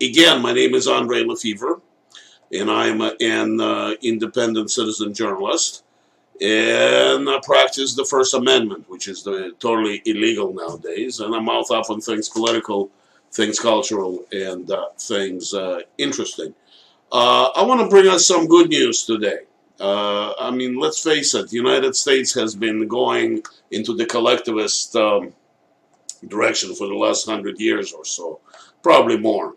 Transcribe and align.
Again, 0.00 0.42
my 0.42 0.52
name 0.52 0.74
is 0.74 0.86
Andre 0.86 1.24
Lefevre, 1.24 1.80
and 2.52 2.70
I'm 2.70 3.00
an 3.00 3.60
uh, 3.60 3.94
independent 4.00 4.70
citizen 4.70 5.12
journalist. 5.12 5.82
And 6.40 7.28
I 7.28 7.40
practice 7.42 7.96
the 7.96 8.04
First 8.04 8.32
Amendment, 8.32 8.88
which 8.88 9.08
is 9.08 9.24
the, 9.24 9.56
totally 9.58 10.00
illegal 10.04 10.54
nowadays. 10.54 11.18
And 11.18 11.34
I 11.34 11.40
mouth 11.40 11.72
off 11.72 11.90
on 11.90 12.00
things 12.00 12.28
political, 12.28 12.90
things 13.32 13.58
cultural, 13.58 14.24
and 14.30 14.70
uh, 14.70 14.90
things 15.00 15.52
uh, 15.52 15.80
interesting. 15.98 16.54
Uh, 17.10 17.48
I 17.56 17.64
want 17.64 17.80
to 17.80 17.88
bring 17.88 18.06
us 18.06 18.24
some 18.24 18.46
good 18.46 18.68
news 18.68 19.04
today. 19.04 19.40
Uh, 19.80 20.32
I 20.38 20.52
mean, 20.52 20.78
let's 20.78 21.02
face 21.02 21.34
it, 21.34 21.48
the 21.48 21.56
United 21.56 21.96
States 21.96 22.32
has 22.34 22.54
been 22.54 22.86
going 22.86 23.42
into 23.72 23.96
the 23.96 24.06
collectivist 24.06 24.94
um, 24.94 25.32
direction 26.28 26.72
for 26.76 26.86
the 26.86 26.94
last 26.94 27.26
hundred 27.26 27.58
years 27.58 27.92
or 27.92 28.04
so, 28.04 28.38
probably 28.80 29.18
more. 29.18 29.54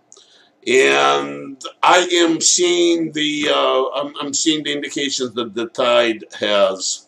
And 0.67 1.61
I 1.81 2.07
am 2.13 2.39
seeing 2.39 3.11
the 3.13 3.49
uh, 3.49 3.85
I'm, 3.95 4.13
I'm, 4.21 4.33
seeing 4.33 4.63
the 4.63 4.73
indications 4.73 5.33
that 5.33 5.55
the 5.55 5.67
tide 5.67 6.23
has 6.39 7.07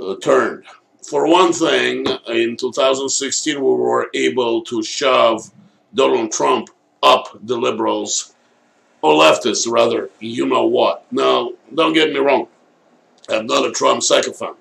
uh, 0.00 0.16
turned. 0.16 0.64
For 1.02 1.28
one 1.28 1.52
thing, 1.52 2.06
in 2.26 2.56
2016, 2.56 3.54
we 3.54 3.60
were 3.60 4.10
able 4.14 4.62
to 4.64 4.82
shove 4.82 5.50
Donald 5.94 6.32
Trump 6.32 6.70
up 7.02 7.38
the 7.40 7.56
liberals 7.56 8.34
or 9.00 9.14
leftists, 9.14 9.70
rather, 9.70 10.10
you 10.18 10.46
know 10.46 10.66
what. 10.66 11.06
Now, 11.12 11.52
don't 11.72 11.92
get 11.92 12.12
me 12.12 12.18
wrong. 12.18 12.48
I'm 13.28 13.46
not 13.46 13.64
a 13.64 13.70
Trump 13.70 14.02
sycophant. 14.02 14.56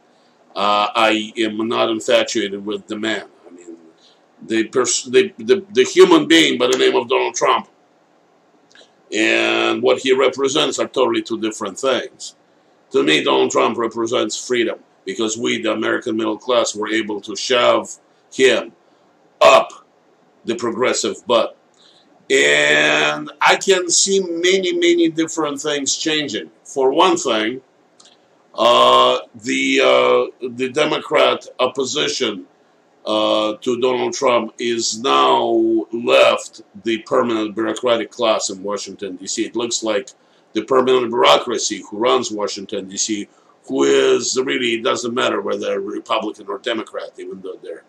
Uh, 0.55 0.89
I 0.95 1.33
am 1.37 1.67
not 1.67 1.89
infatuated 1.89 2.65
with 2.65 2.87
the 2.87 2.97
man. 2.97 3.25
The, 4.45 4.63
the, 4.63 5.33
the, 5.37 5.65
the 5.73 5.83
human 5.83 6.27
being 6.27 6.57
by 6.57 6.67
the 6.67 6.77
name 6.77 6.95
of 6.95 7.09
Donald 7.09 7.35
Trump 7.35 7.67
and 9.13 9.81
what 9.81 9.99
he 9.99 10.13
represents 10.13 10.79
are 10.79 10.87
totally 10.87 11.21
two 11.21 11.39
different 11.39 11.79
things. 11.79 12.35
To 12.91 13.03
me, 13.03 13.23
Donald 13.23 13.51
Trump 13.51 13.77
represents 13.77 14.45
freedom 14.47 14.79
because 15.05 15.37
we, 15.37 15.61
the 15.61 15.71
American 15.71 16.17
middle 16.17 16.37
class, 16.37 16.75
were 16.75 16.89
able 16.89 17.21
to 17.21 17.35
shove 17.35 17.97
him 18.31 18.73
up 19.41 19.69
the 20.45 20.55
progressive 20.55 21.25
butt. 21.25 21.57
And 22.29 23.31
I 23.39 23.55
can 23.55 23.89
see 23.89 24.19
many, 24.19 24.73
many 24.73 25.09
different 25.09 25.61
things 25.61 25.95
changing. 25.95 26.51
For 26.65 26.91
one 26.91 27.15
thing, 27.15 27.61
uh, 28.53 29.19
the 29.35 29.81
uh, 29.81 30.47
the 30.49 30.69
Democrat 30.69 31.47
opposition 31.59 32.47
uh, 33.07 33.55
to 33.61 33.79
Donald 33.79 34.13
Trump 34.13 34.53
is 34.59 35.01
now 35.01 35.85
left 35.93 36.61
the 36.83 36.97
permanent 36.99 37.55
bureaucratic 37.55 38.11
class 38.11 38.49
in 38.49 38.61
Washington 38.61 39.15
D.C. 39.15 39.45
It 39.45 39.55
looks 39.55 39.81
like 39.81 40.09
the 40.51 40.63
permanent 40.63 41.09
bureaucracy 41.09 41.81
who 41.89 41.97
runs 41.97 42.29
Washington 42.29 42.89
D.C. 42.89 43.29
who 43.67 43.83
is 43.83 44.37
really 44.43 44.73
it 44.73 44.83
doesn't 44.83 45.13
matter 45.13 45.39
whether 45.39 45.79
Republican 45.79 46.47
or 46.49 46.57
Democrat, 46.57 47.11
even 47.17 47.39
though 47.41 47.57
they're 47.63 47.85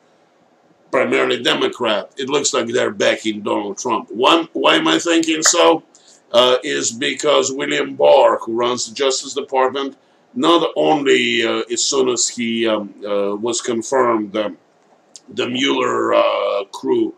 primarily 0.92 1.42
Democrat, 1.42 2.12
it 2.16 2.28
looks 2.28 2.54
like 2.54 2.68
they're 2.68 2.92
backing 2.92 3.42
Donald 3.42 3.76
Trump. 3.76 4.10
One, 4.12 4.48
why 4.52 4.76
am 4.76 4.86
I 4.86 5.00
thinking 5.00 5.42
so? 5.42 5.82
Uh, 6.30 6.58
is 6.62 6.92
because 6.92 7.50
William 7.50 7.96
Barr, 7.96 8.38
who 8.38 8.54
runs 8.54 8.86
the 8.86 8.94
Justice 8.94 9.34
Department, 9.34 9.96
not 10.34 10.70
only 10.76 11.44
uh, 11.44 11.62
as 11.72 11.84
soon 11.84 12.08
as 12.10 12.28
he 12.28 12.68
um, 12.68 12.94
uh, 13.04 13.34
was 13.34 13.60
confirmed, 13.62 14.36
um, 14.36 14.58
the 15.30 15.48
Mueller 15.48 16.14
uh, 16.14 16.64
crew 16.72 17.14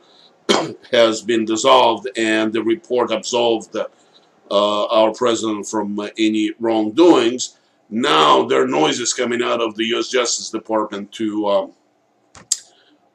has 0.91 1.23
been 1.23 1.45
dissolved 1.45 2.09
and 2.17 2.53
the 2.53 2.63
report 2.63 3.13
absolved 3.13 3.77
uh, 3.77 4.87
our 4.87 5.13
president 5.13 5.67
from 5.67 5.99
any 6.19 6.53
wrongdoings. 6.59 7.57
Now 7.89 8.45
there 8.45 8.63
are 8.63 8.69
noises 8.69 9.13
coming 9.13 9.43
out 9.43 9.61
of 9.61 9.77
the 9.77 9.87
U.S. 9.87 10.09
Justice 10.09 10.51
Department 10.51 11.13
to 11.13 11.49
um, 11.49 11.73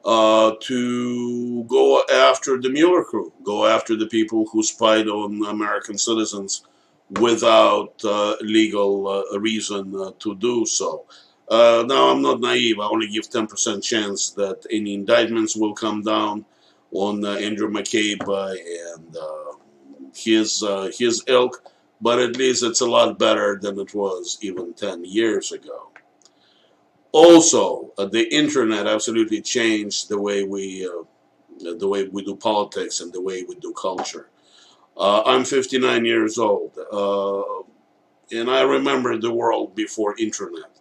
uh, 0.04 0.52
to 0.60 1.64
go 1.64 2.04
after 2.14 2.62
the 2.62 2.70
Mueller 2.70 3.04
crew, 3.04 3.34
go 3.44 3.66
after 3.66 3.96
the 3.96 4.06
people 4.06 4.46
who 4.52 4.62
spied 4.62 5.08
on 5.08 5.44
American 5.48 5.98
citizens 5.98 6.64
without 7.20 7.94
uh, 8.04 8.36
legal 8.42 9.08
uh, 9.08 9.40
reason 9.40 10.14
to 10.20 10.36
do 10.36 10.66
so. 10.66 11.06
Uh, 11.48 11.84
now, 11.88 12.10
I'm 12.10 12.22
not 12.22 12.40
naive. 12.40 12.80
I 12.80 12.88
only 12.88 13.08
give 13.08 13.30
10% 13.30 13.84
chance 13.84 14.32
that 14.32 14.66
any 14.72 14.94
indictments 14.96 15.56
will 15.56 15.74
come 15.74 16.02
down 16.02 16.46
on 16.92 17.24
uh, 17.24 17.34
Andrew 17.34 17.70
McCabe 17.70 18.28
and 18.96 19.16
his, 20.16 20.64
his 20.98 21.24
ilk, 21.28 21.62
but 22.02 22.20
at 22.20 22.38
least 22.38 22.64
it's 22.64 22.82
a 22.82 22.86
lot 22.86 23.20
better 23.20 23.60
than 23.62 23.78
it 23.80 23.94
was 23.94 24.38
even 24.42 24.74
10 24.74 25.06
years 25.06 25.52
ago. 25.52 25.92
Also, 27.16 27.94
uh, 27.98 28.04
the 28.04 28.28
internet 28.36 28.88
absolutely 28.88 29.42
changed 29.42 30.10
the 30.10 30.20
way 30.20 30.44
we 30.44 30.86
uh, 30.86 31.04
the 31.78 31.88
way 31.88 32.10
we 32.10 32.22
do 32.26 32.36
politics 32.36 33.00
and 33.00 33.14
the 33.14 33.22
way 33.22 33.46
we 33.48 33.56
do 33.56 33.72
culture. 33.72 34.28
Uh, 34.98 35.24
I'm 35.26 35.46
59 35.46 36.04
years 36.04 36.38
old, 36.38 36.78
uh, 36.92 37.64
and 38.38 38.52
I 38.52 38.64
remember 38.64 39.18
the 39.18 39.32
world 39.32 39.76
before 39.76 40.14
internet. 40.20 40.75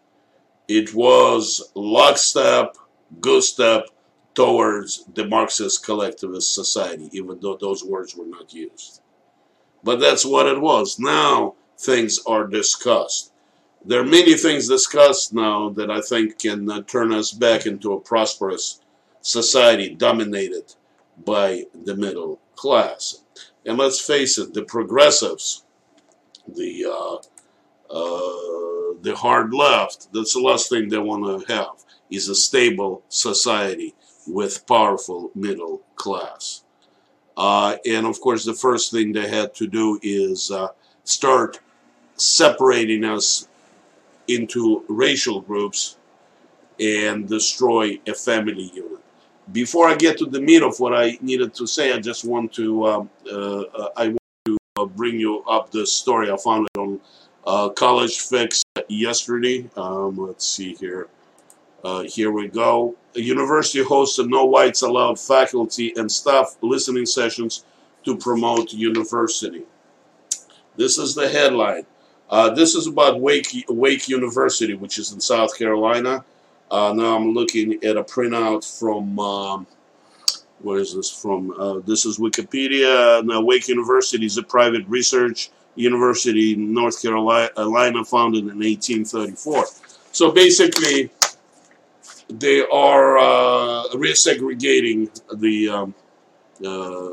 It 0.68 0.94
was 0.94 1.70
lockstep, 1.74 2.76
good 3.20 3.42
step 3.42 3.88
towards 4.34 5.04
the 5.14 5.26
Marxist 5.26 5.84
collectivist 5.84 6.54
society, 6.54 7.08
even 7.12 7.38
though 7.40 7.56
those 7.56 7.84
words 7.84 8.16
were 8.16 8.26
not 8.26 8.52
used. 8.52 9.00
But 9.82 10.00
that's 10.00 10.24
what 10.24 10.46
it 10.46 10.60
was. 10.60 10.98
Now 10.98 11.54
things 11.78 12.20
are 12.26 12.46
discussed 12.46 13.32
there 13.84 14.00
are 14.00 14.04
many 14.04 14.34
things 14.34 14.66
discussed 14.66 15.34
now 15.34 15.68
that 15.70 15.90
I 15.90 16.00
think 16.00 16.38
can 16.38 16.70
uh, 16.70 16.82
turn 16.82 17.12
us 17.12 17.32
back 17.32 17.66
into 17.66 17.92
a 17.92 18.00
prosperous 18.00 18.80
society 19.20 19.94
dominated 19.94 20.74
by 21.22 21.64
the 21.84 21.94
middle 21.94 22.40
class. 22.56 23.22
And 23.66 23.76
let's 23.76 24.00
face 24.00 24.38
it, 24.38 24.54
the 24.54 24.62
progressives, 24.62 25.64
the 26.48 26.86
uh, 26.86 27.16
uh, 27.94 28.83
the 29.04 29.14
hard 29.14 29.52
left, 29.52 30.08
that's 30.12 30.32
the 30.32 30.40
last 30.40 30.70
thing 30.70 30.88
they 30.88 30.98
want 30.98 31.46
to 31.46 31.54
have 31.54 31.74
is 32.10 32.28
a 32.28 32.34
stable 32.34 33.02
society 33.08 33.94
with 34.26 34.66
powerful 34.66 35.30
middle 35.34 35.82
class. 35.94 36.64
Uh, 37.36 37.76
and 37.86 38.06
of 38.06 38.20
course, 38.20 38.44
the 38.44 38.54
first 38.54 38.90
thing 38.90 39.12
they 39.12 39.28
had 39.28 39.54
to 39.54 39.66
do 39.66 40.00
is 40.02 40.50
uh, 40.50 40.68
start 41.04 41.60
separating 42.16 43.04
us 43.04 43.48
into 44.26 44.84
racial 44.88 45.40
groups 45.40 45.98
and 46.80 47.28
destroy 47.28 47.98
a 48.06 48.14
family 48.14 48.70
unit. 48.74 49.00
Before 49.52 49.86
I 49.86 49.96
get 49.96 50.16
to 50.18 50.26
the 50.26 50.40
meat 50.40 50.62
of 50.62 50.80
what 50.80 50.94
I 50.94 51.18
needed 51.20 51.52
to 51.54 51.66
say, 51.66 51.92
I 51.92 51.98
just 51.98 52.24
want 52.24 52.54
to 52.54 52.86
um, 52.86 53.10
uh, 53.30 53.60
uh 53.60 53.88
I 53.96 54.06
want 54.08 54.18
to 54.46 54.56
uh, 54.78 54.86
bring 54.86 55.20
you 55.20 55.42
up 55.46 55.70
the 55.70 55.86
story 55.86 56.30
I 56.30 56.36
found 56.38 56.66
it 56.74 56.78
on 56.78 57.00
uh, 57.46 57.68
College 57.70 58.20
Fix 58.20 58.62
yesterday. 58.88 59.68
Um, 59.76 60.16
let's 60.16 60.48
see 60.48 60.74
here. 60.74 61.08
Uh, 61.82 62.02
here 62.02 62.30
we 62.30 62.48
go. 62.48 62.96
University 63.14 63.84
hosts 63.84 64.18
a 64.18 64.26
no 64.26 64.46
whites 64.46 64.82
allowed 64.82 65.20
faculty 65.20 65.92
and 65.96 66.10
staff 66.10 66.56
listening 66.62 67.06
sessions 67.06 67.64
to 68.04 68.16
promote 68.16 68.72
university. 68.72 69.62
This 70.76 70.98
is 70.98 71.14
the 71.14 71.28
headline. 71.28 71.86
Uh, 72.30 72.50
this 72.50 72.74
is 72.74 72.86
about 72.86 73.20
Wake, 73.20 73.64
Wake 73.68 74.08
University, 74.08 74.74
which 74.74 74.98
is 74.98 75.12
in 75.12 75.20
South 75.20 75.56
Carolina. 75.56 76.24
Uh, 76.70 76.92
now 76.94 77.16
I'm 77.16 77.34
looking 77.34 77.74
at 77.84 77.96
a 77.96 78.02
printout 78.02 78.64
from, 78.78 79.18
um, 79.20 79.66
where 80.60 80.78
is 80.78 80.94
this 80.94 81.10
from? 81.10 81.50
Uh, 81.52 81.80
this 81.80 82.06
is 82.06 82.18
Wikipedia. 82.18 83.22
Now, 83.24 83.42
Wake 83.42 83.68
University 83.68 84.24
is 84.24 84.38
a 84.38 84.42
private 84.42 84.84
research 84.88 85.50
university 85.76 86.54
in 86.54 86.72
North 86.72 87.00
Carolina, 87.00 88.04
founded 88.04 88.44
in 88.44 88.58
1834. 88.58 89.64
So 90.12 90.30
basically, 90.30 91.10
they 92.28 92.62
are 92.62 93.18
uh, 93.18 93.88
resegregating 93.94 95.10
the 95.34 95.68
um, 95.68 95.94
uh, 96.64 97.08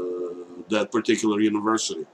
that 0.69 0.89
particular 0.91 1.41
university. 1.41 2.05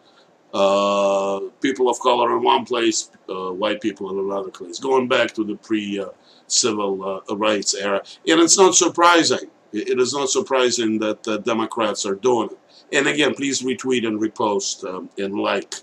Uh, 0.54 1.42
people 1.62 1.90
of 1.90 2.00
color 2.00 2.36
in 2.36 2.42
one 2.42 2.66
place, 2.66 3.12
uh, 3.30 3.52
white 3.52 3.82
people 3.82 4.10
in 4.10 4.26
another 4.26 4.50
place, 4.50 4.80
going 4.80 5.08
back 5.08 5.34
to 5.34 5.44
the 5.44 5.56
pre-civil 5.58 7.22
uh, 7.30 7.36
rights 7.36 7.76
era. 7.76 8.02
And 8.28 8.40
it's 8.40 8.58
not 8.58 8.74
surprising. 8.74 9.50
It 9.74 10.00
is 10.00 10.14
not 10.14 10.30
surprising 10.30 10.98
that 11.00 11.44
Democrats 11.46 12.06
are 12.06 12.16
doing 12.16 12.50
it. 12.50 12.58
And 12.94 13.08
again, 13.08 13.36
please 13.36 13.62
retweet 13.62 14.08
and 14.08 14.20
repost 14.20 14.88
um, 14.88 15.10
and 15.18 15.38
like. 15.38 15.76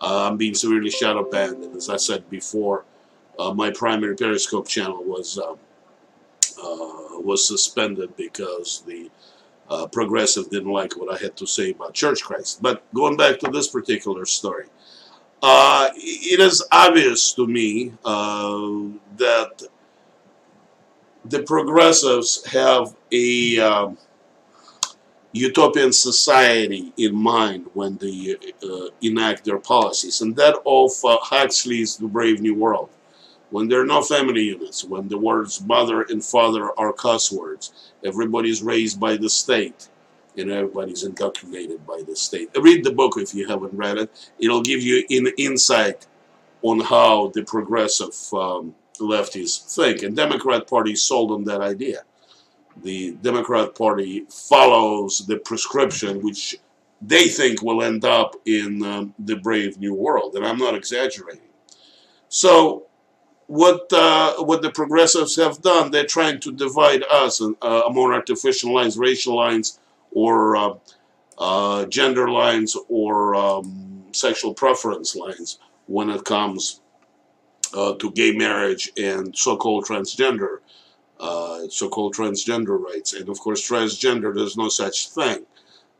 Uh, 0.00 0.28
I'm 0.28 0.36
being 0.36 0.54
severely 0.54 0.90
shadow 0.90 1.28
banned, 1.28 1.62
and 1.64 1.76
as 1.76 1.88
I 1.88 1.96
said 1.96 2.28
before, 2.30 2.84
uh, 3.38 3.52
my 3.52 3.70
primary 3.70 4.14
Periscope 4.16 4.68
channel 4.68 5.02
was 5.04 5.38
was 7.28 7.46
suspended 7.46 8.16
because 8.16 8.82
the 8.86 9.10
uh, 9.68 9.86
progressive 9.86 10.48
didn't 10.50 10.72
like 10.72 10.96
what 10.96 11.14
I 11.14 11.22
had 11.22 11.36
to 11.36 11.46
say 11.46 11.70
about 11.70 11.94
Church 11.94 12.22
Christ. 12.22 12.62
But 12.62 12.82
going 12.94 13.16
back 13.16 13.38
to 13.40 13.50
this 13.50 13.68
particular 13.68 14.24
story, 14.24 14.66
uh, 15.42 15.90
it 15.94 16.40
is 16.40 16.66
obvious 16.72 17.32
to 17.34 17.46
me 17.46 17.92
uh, 18.04 18.80
that 19.18 19.62
the 21.24 21.42
progressives 21.42 22.44
have 22.46 22.96
a 23.12 23.60
um, 23.60 23.98
utopian 25.32 25.92
society 25.92 26.92
in 26.96 27.14
mind 27.14 27.66
when 27.74 27.96
they 27.98 28.36
uh, 28.62 28.88
enact 29.02 29.44
their 29.44 29.58
policies, 29.58 30.20
and 30.20 30.34
that 30.36 30.56
of 30.64 30.90
uh, 31.04 31.18
Huxley's 31.22 31.96
The 31.96 32.06
Brave 32.06 32.40
New 32.40 32.54
World. 32.54 32.90
When 33.50 33.68
there 33.68 33.80
are 33.80 33.86
no 33.86 34.02
family 34.02 34.42
units, 34.42 34.84
when 34.84 35.08
the 35.08 35.18
words 35.18 35.62
mother 35.64 36.02
and 36.02 36.22
father 36.22 36.70
are 36.78 36.92
cuss 36.92 37.32
words, 37.32 37.92
everybody's 38.04 38.62
raised 38.62 39.00
by 39.00 39.16
the 39.16 39.30
state, 39.30 39.88
and 40.36 40.50
everybody's 40.50 41.04
indoctrinated 41.04 41.86
by 41.86 42.02
the 42.06 42.14
state. 42.14 42.50
Read 42.60 42.84
the 42.84 42.92
book 42.92 43.14
if 43.16 43.34
you 43.34 43.48
haven't 43.48 43.72
read 43.72 43.98
it. 43.98 44.30
It'll 44.38 44.62
give 44.62 44.82
you 44.82 45.04
an 45.10 45.32
insight 45.38 46.06
on 46.62 46.80
how 46.80 47.28
the 47.34 47.42
progressive 47.42 48.14
um, 48.32 48.74
lefties 48.98 49.74
think. 49.74 50.02
And 50.02 50.14
Democrat 50.16 50.68
Party 50.68 50.94
sold 50.94 51.30
them 51.30 51.44
that 51.44 51.60
idea. 51.60 52.02
The 52.82 53.12
Democrat 53.22 53.74
Party 53.74 54.24
follows 54.28 55.26
the 55.26 55.38
prescription 55.38 56.22
which 56.22 56.56
they 57.00 57.28
think 57.28 57.62
will 57.62 57.82
end 57.82 58.04
up 58.04 58.36
in 58.44 58.82
um, 58.84 59.14
the 59.18 59.36
brave 59.36 59.78
new 59.78 59.94
world. 59.94 60.34
And 60.34 60.44
I'm 60.46 60.58
not 60.58 60.74
exaggerating. 60.74 61.42
So 62.28 62.86
what 63.46 63.90
uh, 63.92 64.34
what 64.44 64.62
the 64.62 64.70
progressives 64.70 65.36
have 65.36 65.62
done, 65.62 65.90
they're 65.90 66.04
trying 66.04 66.38
to 66.40 66.52
divide 66.52 67.02
us 67.10 67.40
uh, 67.40 67.82
among 67.86 68.12
artificial 68.12 68.74
lines, 68.74 68.98
racial 68.98 69.34
lines, 69.34 69.78
or 70.10 70.56
uh, 70.56 70.74
uh, 71.38 71.86
gender 71.86 72.28
lines, 72.30 72.76
or 72.88 73.34
um, 73.34 74.04
sexual 74.12 74.52
preference 74.54 75.16
lines 75.16 75.58
when 75.86 76.10
it 76.10 76.24
comes 76.24 76.80
uh, 77.74 77.94
to 77.94 78.10
gay 78.12 78.32
marriage 78.32 78.90
and 78.98 79.36
so-called 79.36 79.84
transgender, 79.86 80.58
uh, 81.20 81.68
so-called 81.68 82.14
transgender 82.14 82.78
rights. 82.78 83.12
And 83.14 83.28
of 83.28 83.38
course, 83.38 83.68
transgender, 83.68 84.34
there's 84.34 84.56
no 84.56 84.68
such 84.68 85.10
thing. 85.10 85.46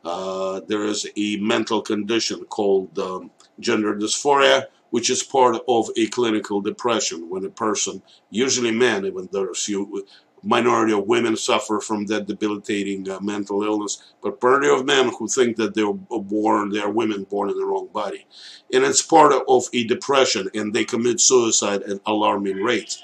Uh, 0.04 0.60
there 0.68 0.84
is 0.84 1.06
a 1.16 1.36
mental 1.38 1.82
condition 1.82 2.44
called 2.44 2.98
um, 2.98 3.30
gender 3.58 3.94
dysphoria, 3.94 4.66
which 4.90 5.10
is 5.10 5.22
part 5.22 5.56
of 5.68 5.90
a 5.96 6.06
clinical 6.08 6.60
depression 6.60 7.28
when 7.28 7.44
a 7.44 7.50
person, 7.50 8.00
usually 8.30 8.70
men, 8.70 9.04
even 9.04 9.28
though 9.32 9.44
there's 9.44 9.64
few 9.64 10.06
minority 10.42 10.92
of 10.92 11.06
women 11.06 11.36
suffer 11.36 11.80
from 11.80 12.06
that 12.06 12.26
debilitating 12.26 13.08
uh, 13.10 13.18
mental 13.20 13.62
illness, 13.64 14.14
but 14.22 14.40
plenty 14.40 14.68
of 14.68 14.86
men 14.86 15.10
who 15.18 15.26
think 15.26 15.56
that 15.56 15.74
they're 15.74 15.92
born, 15.92 16.70
they're 16.70 16.88
women 16.88 17.24
born 17.24 17.50
in 17.50 17.58
the 17.58 17.66
wrong 17.66 17.88
body. 17.92 18.26
And 18.72 18.84
it's 18.84 19.02
part 19.02 19.32
of 19.48 19.68
a 19.72 19.84
depression, 19.84 20.48
and 20.54 20.72
they 20.72 20.84
commit 20.84 21.20
suicide 21.20 21.82
at 21.82 22.00
alarming 22.06 22.62
rates. 22.62 23.02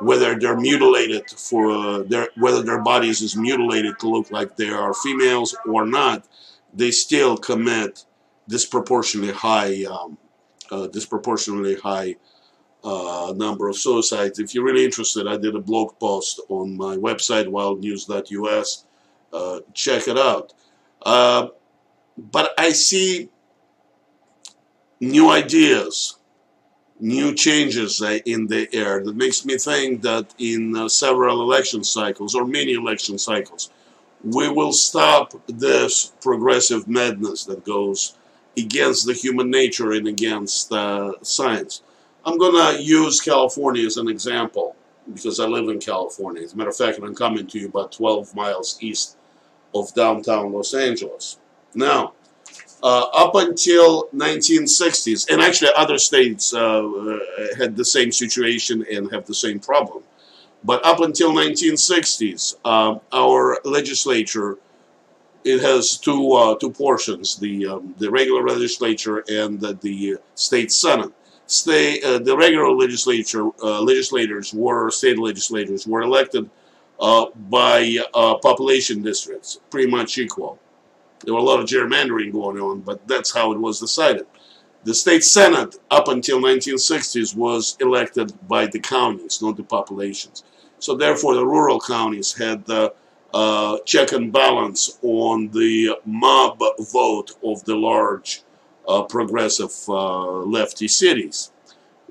Whether 0.00 0.38
they're 0.38 0.56
mutilated 0.56 1.30
for 1.30 1.70
uh, 1.70 2.02
their, 2.02 2.28
whether 2.36 2.62
their 2.62 2.82
bodies 2.82 3.22
is 3.22 3.36
mutilated 3.36 3.98
to 4.00 4.08
look 4.08 4.30
like 4.30 4.56
they 4.56 4.68
are 4.68 4.92
females 4.92 5.56
or 5.66 5.86
not, 5.86 6.26
they 6.74 6.90
still 6.90 7.36
commit 7.36 8.04
disproportionately 8.48 9.32
high, 9.32 9.84
um, 9.84 10.18
uh, 10.70 10.86
disproportionately 10.88 11.76
high 11.76 12.16
uh, 12.84 13.32
number 13.36 13.68
of 13.68 13.76
suicides. 13.76 14.38
If 14.38 14.54
you're 14.54 14.64
really 14.64 14.84
interested, 14.84 15.26
I 15.26 15.36
did 15.36 15.56
a 15.56 15.60
blog 15.60 15.98
post 15.98 16.40
on 16.48 16.76
my 16.76 16.96
website, 16.96 17.46
wildnews.us. 17.46 18.84
Uh, 19.32 19.60
check 19.74 20.08
it 20.08 20.18
out. 20.18 20.52
Uh, 21.02 21.48
but 22.16 22.52
I 22.58 22.70
see 22.70 23.30
new 25.00 25.30
ideas, 25.30 26.15
new 27.00 27.34
changes 27.34 28.00
uh, 28.00 28.18
in 28.24 28.46
the 28.46 28.68
air 28.72 29.04
that 29.04 29.16
makes 29.16 29.44
me 29.44 29.58
think 29.58 30.02
that 30.02 30.34
in 30.38 30.76
uh, 30.76 30.88
several 30.88 31.42
election 31.42 31.84
cycles 31.84 32.34
or 32.34 32.44
many 32.44 32.72
election 32.72 33.18
cycles, 33.18 33.70
we 34.24 34.48
will 34.48 34.72
stop 34.72 35.34
this 35.46 36.12
progressive 36.20 36.88
madness 36.88 37.44
that 37.44 37.64
goes 37.64 38.16
against 38.56 39.06
the 39.06 39.12
human 39.12 39.50
nature 39.50 39.92
and 39.92 40.08
against 40.08 40.72
uh, 40.72 41.12
science. 41.22 41.82
I'm 42.24 42.38
going 42.38 42.76
to 42.76 42.82
use 42.82 43.20
California 43.20 43.86
as 43.86 43.98
an 43.98 44.08
example 44.08 44.74
because 45.12 45.38
I 45.38 45.46
live 45.46 45.68
in 45.68 45.78
California. 45.78 46.42
As 46.42 46.54
a 46.54 46.56
matter 46.56 46.70
of 46.70 46.76
fact, 46.76 46.98
I'm 46.98 47.14
coming 47.14 47.46
to 47.46 47.58
you 47.58 47.68
about 47.68 47.92
12 47.92 48.34
miles 48.34 48.78
east 48.80 49.16
of 49.74 49.94
downtown 49.94 50.52
Los 50.52 50.74
Angeles. 50.74 51.38
Now, 51.74 52.14
uh, 52.82 53.06
up 53.14 53.34
until 53.34 54.08
1960s, 54.14 55.30
and 55.30 55.40
actually 55.40 55.70
other 55.76 55.98
states 55.98 56.52
uh, 56.52 56.86
uh, 56.86 57.18
had 57.58 57.76
the 57.76 57.84
same 57.84 58.12
situation 58.12 58.84
and 58.90 59.10
have 59.10 59.26
the 59.26 59.34
same 59.34 59.58
problem. 59.58 60.02
But 60.62 60.84
up 60.84 61.00
until 61.00 61.32
1960s, 61.32 62.56
uh, 62.64 62.98
our 63.12 63.58
legislature 63.64 64.58
it 65.44 65.60
has 65.60 65.96
two 65.96 66.32
uh, 66.32 66.56
two 66.56 66.72
portions: 66.72 67.36
the 67.36 67.66
um, 67.66 67.94
the 67.98 68.10
regular 68.10 68.42
legislature 68.46 69.24
and 69.28 69.60
the, 69.60 69.74
the 69.74 70.18
state 70.34 70.72
senate 70.72 71.12
state, 71.46 72.02
uh, 72.02 72.18
the 72.18 72.36
regular 72.36 72.72
legislature 72.72 73.44
legislators 73.62 74.52
were 74.52 74.90
state 74.90 75.18
legislators 75.18 75.86
were 75.86 76.02
elected 76.02 76.50
by 76.98 77.96
population 78.42 79.02
districts, 79.02 79.60
pretty 79.70 79.88
much 79.88 80.18
equal. 80.18 80.58
There 81.26 81.34
were 81.34 81.40
a 81.40 81.42
lot 81.42 81.60
of 81.60 81.66
gerrymandering 81.66 82.32
going 82.32 82.58
on, 82.60 82.80
but 82.80 83.06
that's 83.08 83.34
how 83.34 83.52
it 83.52 83.58
was 83.58 83.80
decided. 83.80 84.26
The 84.84 84.94
state 84.94 85.24
senate, 85.24 85.74
up 85.90 86.06
until 86.06 86.40
1960s, 86.40 87.34
was 87.36 87.76
elected 87.80 88.32
by 88.48 88.66
the 88.68 88.78
counties, 88.78 89.42
not 89.42 89.56
the 89.56 89.64
populations. 89.64 90.44
So 90.78 90.94
therefore, 90.94 91.34
the 91.34 91.44
rural 91.44 91.80
counties 91.80 92.32
had 92.32 92.64
the 92.66 92.94
uh, 93.34 93.78
check 93.84 94.12
and 94.12 94.32
balance 94.32 94.98
on 95.02 95.50
the 95.50 95.98
mob 96.04 96.60
vote 96.92 97.32
of 97.42 97.64
the 97.64 97.74
large 97.74 98.42
uh, 98.86 99.02
progressive 99.02 99.74
uh, 99.88 100.42
lefty 100.42 100.86
cities. 100.86 101.50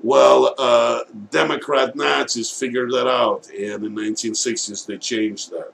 Well, 0.02 0.54
uh, 0.58 1.00
Democrat 1.30 1.96
Nazis 1.96 2.50
figured 2.50 2.92
that 2.92 3.08
out, 3.08 3.48
and 3.48 3.82
in 3.82 3.94
1960s 3.94 4.84
they 4.86 4.98
changed 4.98 5.50
that. 5.52 5.72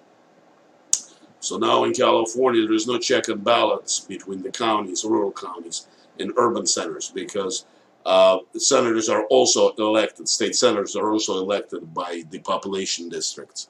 So 1.42 1.58
now 1.58 1.82
in 1.82 1.92
California, 1.92 2.68
there's 2.68 2.86
no 2.86 2.98
check 2.98 3.26
and 3.26 3.42
balance 3.42 3.98
between 3.98 4.42
the 4.42 4.50
counties, 4.52 5.04
rural 5.04 5.32
counties, 5.32 5.88
and 6.20 6.32
urban 6.36 6.66
centers 6.66 7.10
because 7.10 7.66
uh, 8.06 8.38
senators 8.56 9.08
are 9.08 9.24
also 9.24 9.72
elected, 9.74 10.28
state 10.28 10.54
senators 10.54 10.94
are 10.94 11.10
also 11.10 11.38
elected 11.38 11.92
by 11.92 12.22
the 12.30 12.38
population 12.38 13.08
districts. 13.08 13.68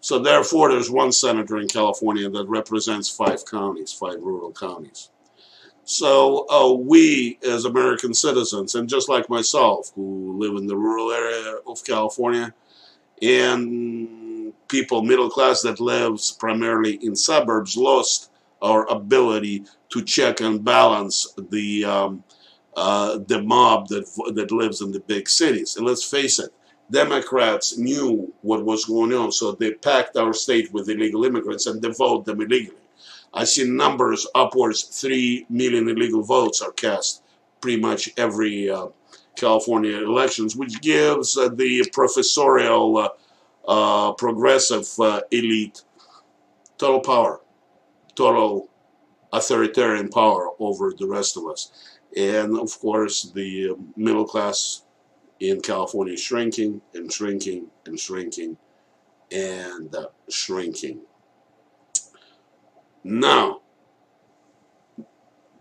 So 0.00 0.18
therefore, 0.18 0.70
there's 0.70 0.90
one 0.90 1.12
senator 1.12 1.56
in 1.56 1.66
California 1.66 2.28
that 2.28 2.46
represents 2.46 3.08
five 3.08 3.46
counties, 3.46 3.90
five 3.90 4.20
rural 4.20 4.52
counties. 4.52 5.08
So 5.84 6.46
uh, 6.50 6.74
we, 6.74 7.38
as 7.42 7.64
American 7.64 8.12
citizens, 8.12 8.74
and 8.74 8.86
just 8.86 9.08
like 9.08 9.30
myself, 9.30 9.92
who 9.94 10.36
live 10.38 10.56
in 10.56 10.66
the 10.66 10.76
rural 10.76 11.10
area 11.10 11.56
of 11.66 11.82
California, 11.86 12.52
and 13.22 14.23
people 14.68 15.02
middle 15.02 15.30
class 15.30 15.62
that 15.62 15.80
lives 15.80 16.32
primarily 16.32 16.94
in 17.02 17.14
suburbs, 17.16 17.76
lost 17.76 18.30
our 18.62 18.90
ability 18.90 19.64
to 19.90 20.02
check 20.02 20.40
and 20.40 20.64
balance 20.64 21.34
the 21.50 21.84
um, 21.84 22.24
uh, 22.76 23.18
the 23.28 23.40
mob 23.42 23.88
that 23.88 24.04
that 24.34 24.50
lives 24.50 24.80
in 24.80 24.90
the 24.90 25.00
big 25.00 25.28
cities. 25.28 25.76
And 25.76 25.86
let's 25.86 26.04
face 26.04 26.38
it, 26.38 26.50
Democrats 26.90 27.78
knew 27.78 28.32
what 28.42 28.64
was 28.64 28.84
going 28.84 29.12
on, 29.12 29.32
so 29.32 29.52
they 29.52 29.72
packed 29.72 30.16
our 30.16 30.32
state 30.32 30.72
with 30.72 30.88
illegal 30.88 31.24
immigrants 31.24 31.66
and 31.66 31.80
they 31.80 31.90
voted 31.90 32.26
them 32.26 32.40
illegally. 32.40 32.76
I 33.32 33.44
see 33.44 33.68
numbers 33.68 34.26
upwards 34.34 34.82
3 34.82 35.46
million 35.50 35.88
illegal 35.88 36.22
votes 36.22 36.62
are 36.62 36.72
cast 36.72 37.22
pretty 37.60 37.80
much 37.80 38.10
every 38.16 38.70
uh, 38.70 38.88
California 39.36 39.96
elections, 39.96 40.54
which 40.54 40.80
gives 40.80 41.36
uh, 41.36 41.48
the 41.48 41.84
professorial 41.92 42.98
uh, 43.66 44.12
progressive 44.12 44.88
uh, 45.00 45.20
elite 45.30 45.82
total 46.78 47.00
power, 47.00 47.40
total 48.14 48.68
authoritarian 49.32 50.08
power 50.08 50.50
over 50.58 50.92
the 50.96 51.06
rest 51.06 51.36
of 51.36 51.46
us. 51.46 51.72
And 52.16 52.58
of 52.58 52.78
course, 52.78 53.30
the 53.34 53.76
middle 53.96 54.24
class 54.24 54.82
in 55.40 55.60
California 55.60 56.16
shrinking 56.16 56.80
and 56.94 57.12
shrinking 57.12 57.66
and 57.86 57.98
shrinking 57.98 58.56
and 59.32 59.94
uh, 59.94 60.06
shrinking. 60.28 61.00
Now, 63.02 63.60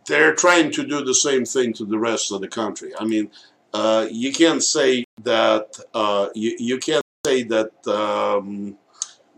they're 0.07 0.35
trying 0.35 0.71
to 0.71 0.85
do 0.85 1.03
the 1.03 1.15
same 1.15 1.45
thing 1.45 1.73
to 1.73 1.85
the 1.85 1.97
rest 1.97 2.31
of 2.31 2.41
the 2.41 2.47
country. 2.47 2.91
I 2.97 3.05
mean, 3.05 3.31
uh, 3.73 4.07
you 4.11 4.31
can't 4.31 4.63
say 4.63 5.05
that 5.23 5.77
uh, 5.93 6.29
you, 6.35 6.55
you 6.59 6.77
can't 6.77 7.02
say 7.25 7.43
that 7.43 7.71
um, 7.87 8.77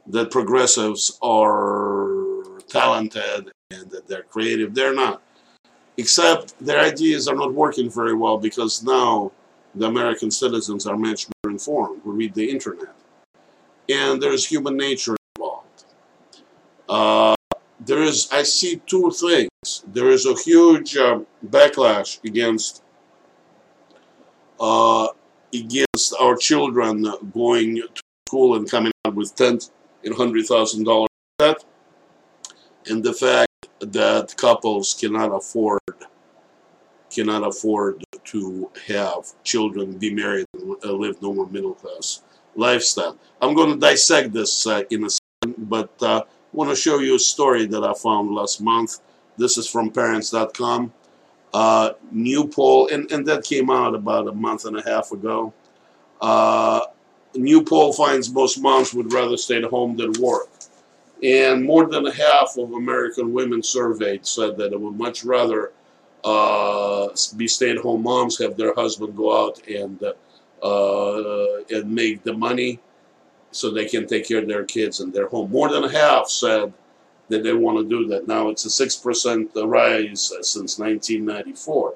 that 0.08 0.32
progressives 0.32 1.20
are 1.22 2.60
talented 2.68 3.52
and 3.70 3.90
that 3.92 4.08
they're 4.08 4.24
creative. 4.24 4.74
They're 4.74 4.94
not. 4.94 5.22
Except 5.98 6.58
their 6.60 6.80
ideas 6.80 7.28
are 7.28 7.36
not 7.36 7.54
working 7.54 7.90
very 7.90 8.16
well 8.16 8.38
because 8.38 8.84
now 8.84 9.32
the 9.76 9.86
American 9.86 10.32
citizens 10.32 10.88
are 10.88 10.98
much 10.98 11.28
more 11.28 11.52
informed. 11.52 12.02
We 12.04 12.14
read 12.14 12.34
the 12.34 12.50
internet. 12.50 12.96
And 13.88 14.22
there's 14.22 14.46
human 14.46 14.76
nature 14.78 15.16
involved. 15.36 15.86
Uh, 16.90 17.36
there 17.80 18.02
is, 18.02 18.28
I 18.32 18.44
see 18.44 18.82
two 18.88 19.12
things. 19.12 19.84
There 19.88 20.10
is 20.10 20.26
a 20.26 20.34
huge 20.34 20.98
uh, 20.98 21.20
backlash 21.48 22.24
against 22.24 22.84
uh, 24.60 25.08
against 25.60 26.16
our 26.20 26.36
children 26.36 27.06
going 27.34 27.76
to 27.78 28.02
school 28.28 28.56
and 28.56 28.70
coming 28.70 28.92
out 29.06 29.16
with 29.16 29.36
ten 29.36 29.60
and 30.04 30.16
hundred 30.16 30.46
thousand 30.46 30.84
dollars 30.84 31.10
debt, 31.40 31.64
and 32.88 33.04
the 33.04 33.14
fact 33.14 33.52
that 33.80 34.36
couples 34.38 34.96
cannot 35.00 35.32
afford 35.32 35.80
cannot 37.10 37.48
afford 37.48 38.04
to 38.26 38.70
have 38.88 39.32
children, 39.44 39.98
be 39.98 40.14
married, 40.14 40.46
and 40.54 40.76
live 40.84 41.22
normal 41.22 41.48
middle 41.48 41.74
class 41.74 42.22
lifestyle. 42.56 43.18
I'm 43.42 43.54
going 43.54 43.74
to 43.74 43.80
dissect 43.80 44.34
this 44.34 44.68
uh, 44.68 44.84
in 44.90 45.06
a 45.06 45.10
second, 45.10 45.70
but 45.70 45.92
uh, 46.02 46.24
I 46.26 46.30
want 46.52 46.70
to 46.72 46.76
show 46.76 47.00
you 47.00 47.16
a 47.16 47.20
story 47.20 47.66
that 47.68 47.84
I 47.84 47.94
found 47.94 48.32
last 48.34 48.62
month. 48.62 49.00
This 49.38 49.58
is 49.58 49.68
from 49.70 49.92
parents.com. 49.92 50.94
Uh, 51.56 51.94
new 52.12 52.44
poll, 52.56 52.90
and, 52.94 53.10
and 53.14 53.26
that 53.26 53.42
came 53.52 53.70
out 53.70 53.94
about 53.96 54.28
a 54.28 54.36
month 54.48 54.66
and 54.66 54.76
a 54.78 54.84
half 54.92 55.14
ago. 55.18 55.54
Uh, 56.20 56.82
new 57.34 57.64
poll 57.64 57.94
finds 57.94 58.30
most 58.30 58.56
moms 58.60 58.94
would 58.94 59.14
rather 59.14 59.38
stay 59.38 59.58
at 59.64 59.64
home 59.76 59.96
than 59.96 60.12
work. 60.20 60.50
And 61.24 61.64
more 61.64 61.86
than 61.88 62.06
half 62.08 62.50
of 62.58 62.74
American 62.74 63.32
women 63.32 63.64
surveyed 63.64 64.24
said 64.28 64.58
that 64.58 64.72
they 64.72 64.80
would 64.84 64.98
much 64.98 65.24
rather 65.24 65.72
uh, 66.26 67.08
be 67.38 67.48
stay-at-home 67.48 68.04
moms, 68.04 68.38
have 68.44 68.58
their 68.58 68.74
husband 68.74 69.16
go 69.16 69.28
out 69.44 69.56
and 69.68 69.98
uh, 70.62 71.74
and 71.76 71.86
make 72.02 72.24
the 72.24 72.34
money 72.34 72.80
so 73.52 73.66
they 73.70 73.88
can 73.94 74.04
take 74.08 74.28
care 74.28 74.40
of 74.40 74.48
their 74.48 74.66
kids 74.66 75.00
and 75.00 75.14
their 75.14 75.28
home. 75.28 75.50
More 75.52 75.70
than 75.70 75.84
half 76.02 76.28
said 76.28 76.74
that 77.30 77.44
they 77.44 77.54
want 77.54 77.78
to 77.78 77.86
do 77.86 78.08
that. 78.08 78.28
Now 78.28 78.50
it's 78.50 78.66
a 78.66 78.70
6% 78.70 79.50
rise 79.68 80.34
since 80.42 80.80
1994. 80.80 81.94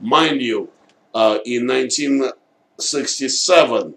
Mind 0.00 0.42
you, 0.42 0.70
uh, 1.14 1.38
in 1.46 1.66
1967, 1.66 3.94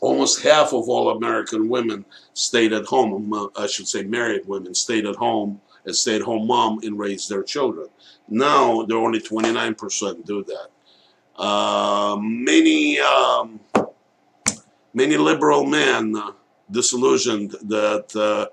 almost 0.00 0.42
half 0.42 0.72
of 0.72 0.88
all 0.88 1.10
American 1.10 1.68
women 1.68 2.04
stayed 2.34 2.72
at 2.72 2.86
home. 2.86 3.32
Um, 3.32 3.50
I 3.56 3.66
should 3.66 3.88
say 3.88 4.04
married 4.04 4.46
women 4.46 4.74
stayed 4.74 5.06
at 5.06 5.16
home 5.16 5.60
as 5.86 6.00
stay-at-home 6.00 6.46
mom 6.46 6.80
and 6.82 6.98
raised 6.98 7.28
their 7.28 7.42
children. 7.42 7.88
Now, 8.28 8.82
they're 8.82 8.98
only 8.98 9.20
29% 9.20 10.24
do 10.24 10.44
that. 10.44 10.68
Uh, 11.36 12.16
many 12.20 12.98
um, 12.98 13.60
many 14.92 15.16
liberal 15.16 15.64
men 15.64 16.16
uh, 16.16 16.32
disillusioned 16.70 17.52
that 17.62 18.14
uh, 18.16 18.46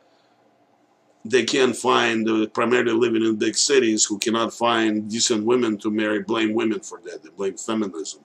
they 1.25 1.43
can't 1.43 1.75
find, 1.75 2.29
uh, 2.29 2.45
primarily 2.47 2.93
living 2.93 3.25
in 3.25 3.35
big 3.35 3.55
cities, 3.55 4.05
who 4.05 4.19
cannot 4.19 4.53
find 4.53 5.09
decent 5.09 5.43
women 5.43 5.77
to 5.79 5.89
marry, 5.89 6.21
blame 6.21 6.53
women 6.53 6.79
for 6.79 7.01
that. 7.03 7.23
They 7.23 7.29
blame 7.29 7.57
feminism. 7.57 8.23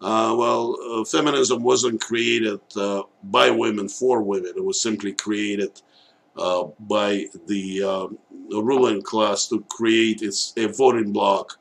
Uh, 0.00 0.34
well, 0.36 0.76
uh, 0.90 1.04
feminism 1.04 1.62
wasn't 1.62 2.00
created 2.00 2.60
uh, 2.76 3.02
by 3.22 3.50
women 3.50 3.88
for 3.88 4.22
women. 4.22 4.52
It 4.56 4.64
was 4.64 4.80
simply 4.80 5.12
created 5.12 5.80
uh, 6.36 6.64
by 6.80 7.26
the, 7.46 8.08
the, 8.48 8.62
ruling 8.62 9.02
class 9.02 9.46
to 9.48 9.62
create 9.68 10.22
its, 10.22 10.54
a 10.56 10.66
voting 10.66 11.12
bloc 11.12 11.58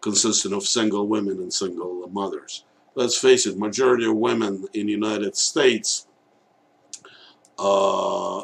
consisting 0.00 0.52
of 0.52 0.62
single 0.62 1.08
women 1.08 1.38
and 1.38 1.52
single 1.52 2.08
mothers. 2.08 2.64
Let's 2.94 3.18
face 3.18 3.44
it, 3.44 3.58
majority 3.58 4.06
of 4.06 4.16
women 4.16 4.66
in 4.72 4.86
the 4.86 4.92
United 4.92 5.36
States 5.36 6.06
uh, 7.58 8.42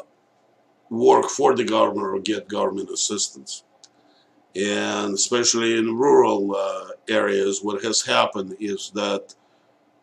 work 0.93 1.29
for 1.29 1.55
the 1.55 1.63
government 1.63 2.07
or 2.07 2.19
get 2.19 2.47
government 2.47 2.89
assistance. 2.89 3.63
And 4.55 5.15
especially 5.15 5.77
in 5.77 5.97
rural 5.97 6.55
uh, 6.55 6.89
areas, 7.09 7.61
what 7.63 7.83
has 7.83 8.03
happened 8.03 8.55
is 8.59 8.91
that 8.93 9.33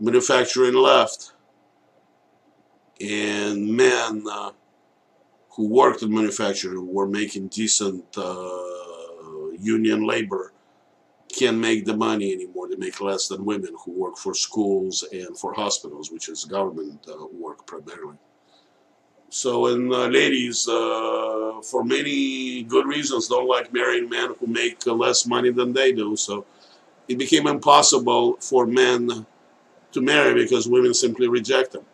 manufacturing 0.00 0.74
left 0.74 1.32
and 3.00 3.66
men 3.68 4.24
uh, 4.30 4.50
who 5.50 5.68
worked 5.68 6.02
in 6.02 6.12
manufacturing 6.12 6.92
were 6.92 7.06
making 7.06 7.48
decent 7.48 8.04
uh, 8.16 8.58
union 9.58 10.06
labor 10.06 10.52
can't 11.32 11.58
make 11.58 11.84
the 11.84 11.96
money 11.96 12.32
anymore. 12.32 12.68
They 12.68 12.76
make 12.76 13.00
less 13.00 13.28
than 13.28 13.44
women 13.44 13.74
who 13.84 13.92
work 13.92 14.16
for 14.16 14.34
schools 14.34 15.04
and 15.12 15.38
for 15.38 15.54
hospitals, 15.54 16.10
which 16.10 16.28
is 16.28 16.44
government 16.44 17.06
uh, 17.08 17.26
work 17.32 17.66
primarily. 17.66 18.16
So, 19.32 19.68
and 19.68 19.92
uh, 19.92 20.08
ladies, 20.08 20.68
uh, 20.68 21.60
for 21.62 21.84
many 21.84 22.64
good 22.64 22.84
reasons, 22.86 23.28
don't 23.28 23.46
like 23.46 23.72
marrying 23.72 24.08
men 24.08 24.34
who 24.38 24.48
make 24.48 24.84
less 24.86 25.24
money 25.24 25.50
than 25.52 25.72
they 25.72 25.92
do. 25.92 26.16
So, 26.16 26.44
it 27.06 27.16
became 27.16 27.46
impossible 27.46 28.38
for 28.40 28.66
men 28.66 29.24
to 29.92 30.00
marry 30.00 30.34
because 30.34 30.68
women 30.68 30.94
simply 30.94 31.28
reject 31.28 31.72
them. 31.72 31.84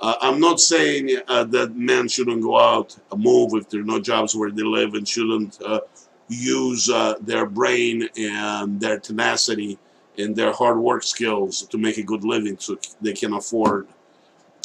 Uh, 0.00 0.16
I'm 0.20 0.40
not 0.40 0.58
saying 0.58 1.16
uh, 1.28 1.44
that 1.44 1.76
men 1.76 2.08
shouldn't 2.08 2.42
go 2.42 2.58
out, 2.58 2.96
uh, 3.10 3.16
move 3.16 3.52
if 3.54 3.70
there 3.70 3.80
are 3.80 3.84
no 3.84 4.00
jobs 4.00 4.34
where 4.34 4.50
they 4.50 4.64
live, 4.64 4.94
and 4.94 5.06
shouldn't 5.06 5.62
uh, 5.62 5.80
use 6.28 6.90
uh, 6.90 7.14
their 7.20 7.46
brain 7.46 8.08
and 8.16 8.80
their 8.80 8.98
tenacity 8.98 9.78
and 10.18 10.34
their 10.34 10.52
hard 10.52 10.78
work 10.78 11.04
skills 11.04 11.62
to 11.62 11.78
make 11.78 11.98
a 11.98 12.02
good 12.02 12.24
living 12.24 12.56
so 12.58 12.76
they 13.00 13.12
can 13.12 13.32
afford 13.32 13.86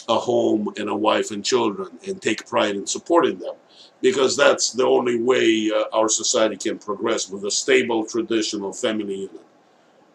a 0.09 0.15
home 0.15 0.73
and 0.77 0.89
a 0.89 0.95
wife 0.95 1.31
and 1.31 1.45
children 1.45 1.87
and 2.07 2.21
take 2.21 2.45
pride 2.47 2.75
in 2.75 2.85
supporting 2.85 3.37
them 3.39 3.55
because 4.01 4.35
that's 4.35 4.71
the 4.73 4.85
only 4.85 5.21
way 5.21 5.71
uh, 5.73 5.83
our 5.93 6.09
society 6.09 6.57
can 6.57 6.79
progress 6.79 7.29
with 7.29 7.45
a 7.45 7.51
stable 7.51 8.03
traditional 8.05 8.73
family 8.73 9.15
unit 9.15 9.45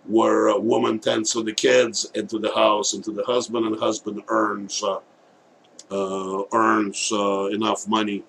where 0.07 0.49
a 0.49 0.59
woman 0.59 0.99
tends 0.99 1.33
to 1.33 1.43
the 1.43 1.53
kids 1.53 2.11
and 2.15 2.29
to 2.29 2.39
the 2.39 2.53
house 2.55 2.93
and 2.93 3.05
to 3.05 3.13
the 3.13 3.25
husband 3.25 3.65
and 3.67 3.79
husband 3.79 4.23
earns 4.29 4.83
uh, 4.83 4.99
uh, 5.91 6.43
earns 6.53 7.11
uh, 7.13 7.47
enough 7.47 7.87
money 7.87 8.25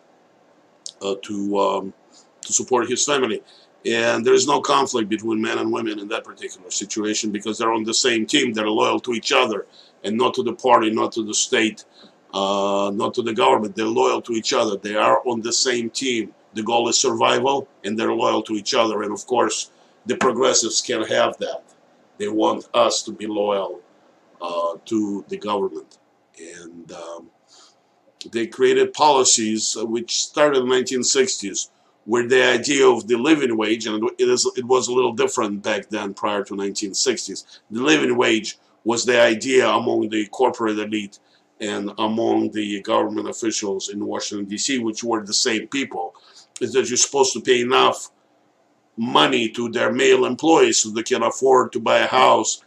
uh, 1.01 1.15
to 1.23 1.59
um, 1.59 1.93
to 2.41 2.53
support 2.53 2.89
his 2.89 3.03
family. 3.03 3.41
And 3.85 4.25
there 4.25 4.33
is 4.33 4.47
no 4.47 4.61
conflict 4.61 5.09
between 5.09 5.41
men 5.41 5.59
and 5.59 5.71
women 5.71 5.99
in 5.99 6.07
that 6.07 6.23
particular 6.23 6.71
situation 6.71 7.31
because 7.31 7.57
they're 7.57 7.71
on 7.71 7.83
the 7.83 7.93
same 7.93 8.25
team. 8.25 8.51
They're 8.51 8.69
loyal 8.69 8.99
to 9.01 9.13
each 9.13 9.31
other 9.31 9.67
and 10.05 10.17
not 10.17 10.33
to 10.35 10.43
the 10.43 10.53
party, 10.53 10.89
not 10.91 11.11
to 11.13 11.25
the 11.25 11.33
state, 11.33 11.83
uh, 12.33 12.91
not 12.93 13.13
to 13.15 13.21
the 13.21 13.33
government. 13.33 13.75
They're 13.75 13.85
loyal 13.85 14.21
to 14.23 14.33
each 14.33 14.53
other. 14.53 14.77
They 14.77 14.95
are 14.95 15.21
on 15.25 15.41
the 15.41 15.51
same 15.51 15.89
team. 15.89 16.33
The 16.53 16.63
goal 16.63 16.87
is 16.87 16.97
survival, 16.97 17.67
and 17.83 17.99
they're 17.99 18.13
loyal 18.13 18.43
to 18.43 18.53
each 18.53 18.73
other. 18.73 19.03
And 19.03 19.11
of 19.11 19.25
course, 19.25 19.71
the 20.05 20.15
progressives 20.15 20.81
can 20.81 21.03
have 21.03 21.37
that. 21.39 21.63
They 22.17 22.29
want 22.29 22.69
us 22.73 23.03
to 23.03 23.11
be 23.11 23.27
loyal 23.27 23.81
uh, 24.41 24.75
to 24.85 25.25
the 25.27 25.37
government. 25.37 25.97
And 26.39 26.91
um, 26.91 27.29
they 28.31 28.47
created 28.47 28.93
policies 28.93 29.75
uh, 29.77 29.85
which 29.85 30.23
started 30.23 30.61
in 30.61 30.69
the 30.69 30.75
1960s 30.75 31.69
where 32.05 32.27
the 32.27 32.43
idea 32.43 32.87
of 32.87 33.07
the 33.07 33.15
living 33.15 33.57
wage, 33.57 33.87
and 33.87 34.03
it, 34.19 34.29
is, 34.29 34.49
it 34.55 34.63
was 34.63 34.87
a 34.87 34.93
little 34.93 35.13
different 35.13 35.63
back 35.63 35.89
then 35.89 36.13
prior 36.13 36.43
to 36.43 36.53
1960s, 36.53 37.59
the 37.71 37.81
living 37.81 38.15
wage 38.15 38.59
was 38.85 39.03
the 39.03 39.19
idea 39.19 39.67
among 39.67 40.07
the 40.09 40.27
corporate 40.27 40.79
elite 40.79 41.19
and 41.59 41.91
among 41.97 42.51
the 42.51 42.81
government 42.81 43.27
officials 43.27 43.89
in 43.89 44.05
Washington, 44.05 44.45
D.C., 44.45 44.79
which 44.79 45.03
were 45.03 45.25
the 45.25 45.33
same 45.33 45.67
people, 45.67 46.15
is 46.61 46.71
that 46.73 46.87
you're 46.87 46.97
supposed 46.97 47.33
to 47.33 47.41
pay 47.41 47.61
enough 47.61 48.11
money 48.97 49.49
to 49.49 49.69
their 49.69 49.91
male 49.91 50.25
employees 50.25 50.79
so 50.79 50.89
they 50.89 51.03
can 51.03 51.23
afford 51.23 51.73
to 51.73 51.79
buy 51.79 51.99
a 51.99 52.07
house 52.07 52.63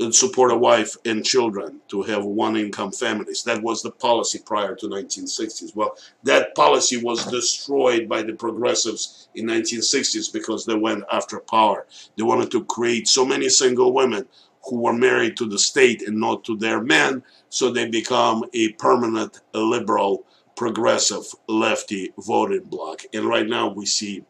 and 0.00 0.14
support 0.14 0.50
a 0.50 0.56
wife 0.56 0.96
and 1.04 1.24
children 1.24 1.78
to 1.88 2.02
have 2.02 2.24
one 2.24 2.56
income 2.56 2.90
families. 2.90 3.42
That 3.44 3.62
was 3.62 3.82
the 3.82 3.90
policy 3.90 4.40
prior 4.44 4.74
to 4.76 4.88
1960s. 4.88 5.76
Well, 5.76 5.94
that 6.22 6.54
policy 6.54 6.96
was 6.96 7.26
destroyed 7.26 8.08
by 8.08 8.22
the 8.22 8.32
progressives 8.32 9.28
in 9.34 9.46
1960s 9.46 10.32
because 10.32 10.64
they 10.64 10.74
went 10.74 11.04
after 11.12 11.38
power. 11.38 11.86
They 12.16 12.22
wanted 12.22 12.50
to 12.52 12.64
create 12.64 13.08
so 13.08 13.26
many 13.26 13.50
single 13.50 13.92
women 13.92 14.26
who 14.64 14.80
were 14.80 14.92
married 14.92 15.36
to 15.36 15.48
the 15.48 15.58
state 15.58 16.02
and 16.06 16.18
not 16.18 16.44
to 16.44 16.56
their 16.56 16.82
men, 16.82 17.22
so 17.48 17.70
they 17.70 17.88
become 17.88 18.44
a 18.52 18.72
permanent 18.72 19.40
liberal, 19.54 20.24
progressive, 20.56 21.24
lefty 21.48 22.12
voting 22.18 22.64
bloc. 22.64 23.02
And 23.14 23.24
right 23.26 23.46
now 23.46 23.68
we 23.68 23.86
see 23.86 24.24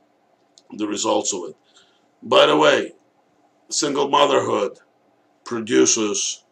the 0.77 0.87
results 0.87 1.35
of 1.35 1.51
it. 1.51 1.57
By 2.23 2.47
the 2.47 2.57
way, 2.57 2.93
single 3.71 4.09
motherhood 4.09 4.79
produces 5.45 6.45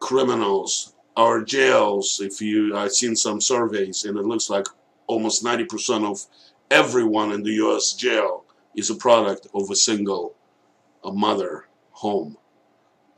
criminals. 0.00 0.94
Our 1.16 1.44
jails, 1.44 2.20
if 2.20 2.40
you, 2.40 2.76
I've 2.76 2.92
seen 2.92 3.14
some 3.14 3.40
surveys, 3.40 4.04
and 4.04 4.18
it 4.18 4.24
looks 4.24 4.50
like 4.50 4.66
almost 5.06 5.44
90% 5.44 6.10
of 6.10 6.26
everyone 6.70 7.30
in 7.30 7.42
the 7.42 7.52
U.S. 7.52 7.92
jail 7.92 8.44
is 8.74 8.90
a 8.90 8.96
product 8.96 9.46
of 9.54 9.70
a 9.70 9.76
single 9.76 10.34
a 11.04 11.12
mother 11.12 11.66
home. 11.92 12.36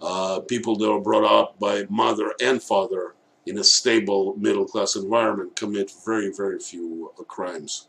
Uh, 0.01 0.41
people 0.41 0.77
that 0.77 0.91
are 0.91 1.01
brought 1.01 1.25
up 1.25 1.59
by 1.59 1.85
mother 1.89 2.35
and 2.43 2.63
father 2.63 3.15
in 3.47 3.59
a 3.59 3.65
stable 3.65 4.35
middle 4.37 4.67
class 4.67 4.97
environment 4.97 5.57
commit 5.57 5.91
very, 6.05 6.31
very 6.31 6.59
few 6.59 7.13
uh, 7.19 7.23
crimes. 7.23 7.89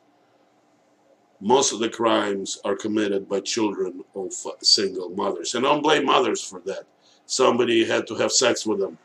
Most 1.41 1.73
of 1.73 1.79
the 1.79 1.89
crimes 1.89 2.59
are 2.63 2.75
committed 2.75 3.27
by 3.27 3.41
children 3.41 4.03
of 4.15 4.33
uh, 4.45 4.51
single 4.61 5.09
mothers. 5.09 5.53
And 5.53 5.65
I 5.65 5.69
don't 5.69 5.83
blame 5.83 6.05
mothers 6.05 6.43
for 6.43 6.61
that. 6.61 6.85
Somebody 7.25 7.85
had 7.85 8.07
to 8.07 8.15
have 8.15 8.31
sex 8.31 8.65
with 8.65 8.79
them 8.79 8.97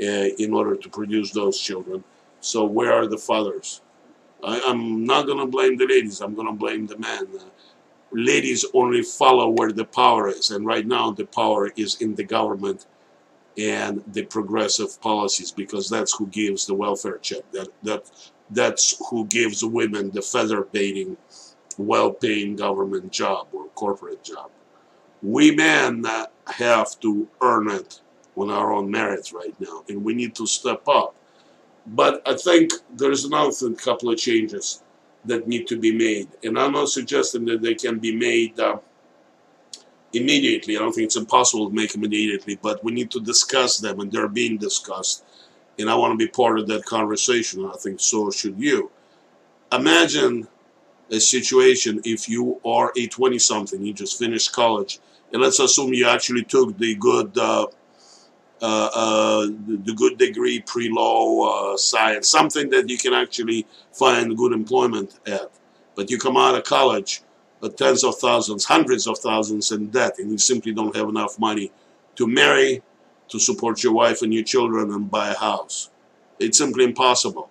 uh, 0.00 0.34
in 0.38 0.52
order 0.52 0.76
to 0.76 0.88
produce 0.88 1.30
those 1.30 1.60
children. 1.60 2.02
So 2.40 2.64
where 2.64 2.92
are 2.92 3.06
the 3.06 3.18
fathers? 3.18 3.82
I, 4.42 4.58
am 4.58 5.04
not 5.04 5.26
going 5.26 5.38
to 5.38 5.46
blame 5.46 5.76
the 5.76 5.86
ladies. 5.86 6.20
I'm 6.20 6.34
going 6.34 6.46
to 6.46 6.52
blame 6.52 6.86
the 6.86 6.98
men. 6.98 7.26
Ladies 8.10 8.64
only 8.72 9.02
follow 9.02 9.50
where 9.50 9.72
the 9.72 9.84
power 9.84 10.28
is. 10.28 10.50
And 10.50 10.64
right 10.64 10.86
now 10.86 11.10
the 11.10 11.26
power 11.26 11.70
is 11.76 12.00
in 12.00 12.14
the 12.14 12.24
government 12.24 12.86
and 13.58 14.02
the 14.12 14.24
progressive 14.24 15.00
policies 15.00 15.50
because 15.50 15.90
that's 15.90 16.16
who 16.16 16.26
gives 16.28 16.66
the 16.66 16.74
welfare 16.74 17.18
check. 17.18 17.42
That 17.52 17.68
that 17.82 18.10
that's 18.50 18.96
who 19.10 19.26
gives 19.26 19.64
women 19.64 20.10
the 20.10 20.20
featherbedding, 20.20 21.16
well-paying 21.76 22.56
government 22.56 23.12
job 23.12 23.48
or 23.52 23.66
corporate 23.74 24.24
job. 24.24 24.50
We 25.22 25.50
men 25.50 26.06
have 26.46 26.98
to 27.00 27.28
earn 27.42 27.70
it 27.70 28.00
on 28.36 28.50
our 28.50 28.72
own 28.72 28.90
merits 28.90 29.32
right 29.32 29.54
now, 29.60 29.84
and 29.88 30.02
we 30.02 30.14
need 30.14 30.34
to 30.36 30.46
step 30.46 30.86
up. 30.88 31.14
But 31.88 32.22
I 32.26 32.34
think 32.36 32.70
there's 32.96 33.24
another 33.24 33.72
couple 33.74 34.10
of 34.10 34.18
changes 34.18 34.82
that 35.24 35.48
need 35.48 35.66
to 35.68 35.78
be 35.78 35.92
made, 35.92 36.28
and 36.42 36.58
I'm 36.58 36.72
not 36.72 36.88
suggesting 36.88 37.44
that 37.46 37.62
they 37.62 37.74
can 37.74 37.98
be 37.98 38.14
made. 38.14 38.58
Uh, 38.58 38.78
immediately. 40.12 40.76
I 40.76 40.80
don't 40.80 40.92
think 40.92 41.06
it's 41.06 41.16
impossible 41.16 41.68
to 41.68 41.74
make 41.74 41.92
them 41.92 42.04
immediately, 42.04 42.58
but 42.60 42.82
we 42.82 42.92
need 42.92 43.10
to 43.12 43.20
discuss 43.20 43.78
them, 43.78 44.00
and 44.00 44.10
they're 44.10 44.28
being 44.28 44.56
discussed. 44.56 45.24
And 45.78 45.88
I 45.88 45.94
want 45.94 46.12
to 46.12 46.16
be 46.16 46.30
part 46.30 46.58
of 46.58 46.66
that 46.68 46.84
conversation. 46.84 47.64
I 47.66 47.76
think 47.76 48.00
so 48.00 48.30
should 48.30 48.58
you. 48.58 48.90
Imagine 49.70 50.48
a 51.10 51.20
situation 51.20 52.00
if 52.04 52.28
you 52.28 52.60
are 52.64 52.92
a 52.96 53.06
20 53.06 53.38
something, 53.38 53.82
you 53.82 53.92
just 53.92 54.18
finished 54.18 54.52
college, 54.52 54.98
and 55.32 55.42
let's 55.42 55.60
assume 55.60 55.92
you 55.92 56.08
actually 56.08 56.44
took 56.44 56.76
the 56.78 56.94
good. 56.94 57.36
Uh, 57.36 57.66
the 58.60 59.94
good 59.96 60.18
degree 60.18 60.60
pre-law 60.60 61.72
uh, 61.72 61.76
science, 61.76 62.28
something 62.28 62.70
that 62.70 62.88
you 62.88 62.98
can 62.98 63.14
actually 63.14 63.66
find 63.92 64.36
good 64.36 64.52
employment 64.52 65.18
at. 65.26 65.50
But 65.94 66.10
you 66.10 66.18
come 66.18 66.36
out 66.36 66.54
of 66.54 66.64
college 66.64 67.22
tens 67.76 68.04
of 68.04 68.16
thousands, 68.16 68.64
hundreds 68.64 69.08
of 69.08 69.18
thousands 69.18 69.72
in 69.72 69.88
debt, 69.88 70.18
and 70.18 70.30
you 70.30 70.38
simply 70.38 70.72
don't 70.72 70.94
have 70.94 71.08
enough 71.08 71.38
money 71.40 71.72
to 72.14 72.26
marry, 72.26 72.82
to 73.28 73.40
support 73.40 73.82
your 73.82 73.92
wife 73.92 74.22
and 74.22 74.32
your 74.32 74.44
children, 74.44 74.92
and 74.92 75.10
buy 75.10 75.30
a 75.30 75.34
house. 75.34 75.90
It's 76.38 76.58
simply 76.58 76.84
impossible. 76.84 77.50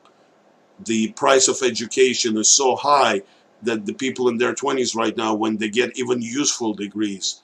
The 0.85 1.11
price 1.11 1.49
of 1.49 1.57
education 1.61 2.37
is 2.37 2.49
so 2.49 2.75
high 2.77 3.23
that 3.63 3.85
the 3.85 3.93
people 3.93 4.29
in 4.29 4.37
their 4.37 4.53
20s 4.53 4.95
right 4.95 5.17
now, 5.17 5.33
when 5.33 5.57
they 5.57 5.69
get 5.69 5.97
even 5.97 6.21
useful 6.21 6.73
degrees, 6.73 7.41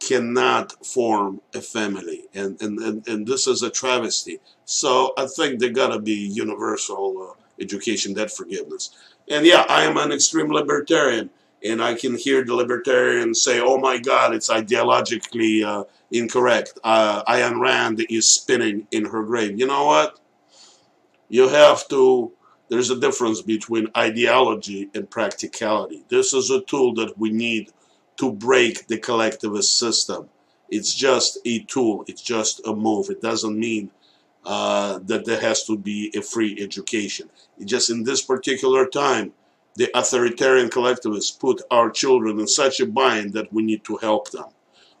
cannot 0.00 0.84
form 0.84 1.40
a 1.54 1.60
family. 1.60 2.24
And, 2.34 2.60
and, 2.60 2.78
and, 2.78 3.08
and 3.08 3.26
this 3.26 3.46
is 3.46 3.62
a 3.62 3.70
travesty. 3.70 4.38
So 4.64 5.12
I 5.16 5.26
think 5.26 5.58
there 5.58 5.70
got 5.70 5.88
to 5.88 6.00
be 6.00 6.12
universal 6.32 7.30
uh, 7.30 7.42
education 7.60 8.14
debt 8.14 8.30
forgiveness. 8.30 8.90
And 9.28 9.46
yeah, 9.46 9.64
I 9.68 9.84
am 9.84 9.96
an 9.96 10.12
extreme 10.12 10.50
libertarian 10.50 11.30
and 11.64 11.82
I 11.82 11.94
can 11.94 12.16
hear 12.16 12.44
the 12.44 12.54
libertarians 12.54 13.42
say, 13.42 13.60
"Oh 13.60 13.78
my 13.78 13.98
God, 13.98 14.34
it's 14.34 14.50
ideologically 14.50 15.64
uh, 15.64 15.84
incorrect." 16.10 16.78
Uh, 16.82 17.22
Ayn 17.24 17.60
Rand 17.60 18.04
is 18.10 18.34
spinning 18.34 18.86
in 18.90 19.06
her 19.06 19.22
grave. 19.22 19.58
You 19.58 19.66
know 19.66 19.86
what? 19.86 20.18
You 21.28 21.48
have 21.48 21.86
to. 21.88 22.32
There's 22.68 22.90
a 22.90 22.98
difference 22.98 23.42
between 23.42 23.88
ideology 23.96 24.88
and 24.94 25.08
practicality. 25.08 26.04
This 26.08 26.32
is 26.32 26.50
a 26.50 26.62
tool 26.62 26.94
that 26.94 27.18
we 27.18 27.30
need 27.30 27.70
to 28.16 28.32
break 28.32 28.86
the 28.86 28.98
collectivist 28.98 29.78
system. 29.78 30.28
It's 30.68 30.94
just 30.94 31.38
a 31.44 31.60
tool. 31.64 32.04
It's 32.06 32.22
just 32.22 32.66
a 32.66 32.74
move. 32.74 33.10
It 33.10 33.20
doesn't 33.20 33.58
mean 33.58 33.90
uh, 34.44 35.00
that 35.04 35.24
there 35.24 35.40
has 35.40 35.64
to 35.64 35.76
be 35.76 36.12
a 36.16 36.22
free 36.22 36.58
education. 36.60 37.30
It 37.58 37.66
just 37.66 37.90
in 37.90 38.04
this 38.04 38.22
particular 38.22 38.86
time 38.86 39.32
the 39.74 39.90
authoritarian 39.94 40.68
collectivists 40.68 41.30
put 41.30 41.62
our 41.70 41.90
children 41.90 42.38
in 42.38 42.46
such 42.46 42.80
a 42.80 42.86
bind 42.86 43.32
that 43.32 43.52
we 43.52 43.62
need 43.62 43.84
to 43.84 43.96
help 43.96 44.30
them. 44.30 44.44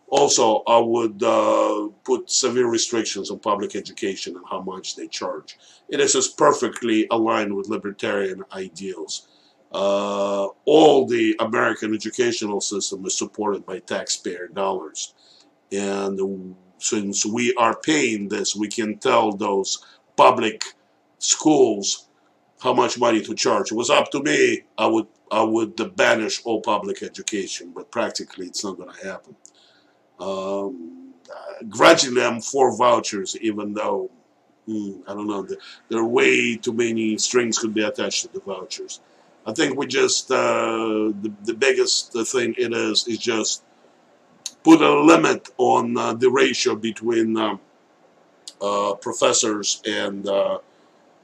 Also, 0.08 0.62
I 0.66 0.78
would 0.78 1.22
uh, 1.22 1.88
put 2.04 2.30
severe 2.30 2.68
restrictions 2.68 3.30
on 3.30 3.38
public 3.38 3.74
education 3.74 4.36
and 4.36 4.44
how 4.48 4.60
much 4.60 4.94
they 4.94 5.08
charge. 5.08 5.58
It 5.88 6.00
is 6.00 6.12
just 6.12 6.36
perfectly 6.36 7.06
aligned 7.10 7.54
with 7.54 7.68
libertarian 7.68 8.44
ideals. 8.52 9.26
Uh, 9.72 10.48
all 10.66 11.06
the 11.06 11.34
American 11.40 11.94
educational 11.94 12.60
system 12.60 13.04
is 13.06 13.16
supported 13.16 13.64
by 13.64 13.78
taxpayer 13.78 14.48
dollars. 14.48 15.14
And 15.70 16.54
since 16.78 17.24
we 17.24 17.54
are 17.54 17.76
paying 17.80 18.28
this, 18.28 18.54
we 18.54 18.68
can 18.68 18.98
tell 18.98 19.32
those 19.32 19.84
public 20.16 20.64
schools 21.18 22.08
how 22.62 22.74
much 22.74 22.98
money 22.98 23.22
to 23.22 23.34
charge. 23.34 23.72
It 23.72 23.76
was 23.76 23.90
up 23.90 24.10
to 24.10 24.22
me. 24.22 24.62
I 24.76 24.86
would 24.86 25.06
I 25.30 25.42
would 25.42 25.96
banish 25.96 26.42
all 26.44 26.60
public 26.60 27.02
education, 27.02 27.72
but 27.74 27.90
practically 27.90 28.46
it's 28.46 28.62
not 28.64 28.76
going 28.76 28.92
to 28.92 29.06
happen. 29.06 29.34
Um, 30.20 31.14
I'm 32.20 32.40
for 32.40 32.76
vouchers, 32.76 33.36
even 33.40 33.72
though 33.72 34.10
hmm, 34.66 35.00
I 35.08 35.14
don't 35.14 35.26
know. 35.26 35.46
There 35.88 36.00
are 36.00 36.06
way 36.06 36.56
too 36.56 36.72
many 36.72 37.16
strings 37.18 37.58
could 37.58 37.74
be 37.74 37.82
attached 37.82 38.22
to 38.22 38.32
the 38.32 38.40
vouchers. 38.40 39.00
I 39.44 39.52
think 39.52 39.76
we 39.76 39.86
just 39.86 40.30
uh, 40.30 41.12
the 41.20 41.32
the 41.44 41.54
biggest 41.54 42.12
thing 42.12 42.54
it 42.56 42.72
is 42.72 43.08
is 43.08 43.18
just 43.18 43.64
put 44.62 44.80
a 44.80 45.00
limit 45.00 45.48
on 45.58 45.96
uh, 45.96 46.14
the 46.14 46.30
ratio 46.30 46.76
between 46.76 47.36
um, 47.36 47.60
uh, 48.60 48.94
professors 48.94 49.82
and 49.84 50.28
uh, 50.28 50.58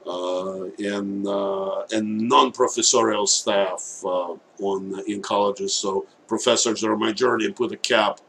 uh, 0.05 0.63
and 0.79 1.25
uh, 1.25 1.85
and 1.91 2.27
non-professorial 2.27 3.27
staff 3.27 4.01
on 4.03 5.01
in 5.07 5.21
colleges. 5.21 5.73
So 5.73 6.05
professors 6.27 6.83
are 6.83 6.93
a 6.93 6.97
majority 6.97 7.45
and 7.45 7.55
put 7.55 7.71
a 7.71 7.77
cap 7.77 8.19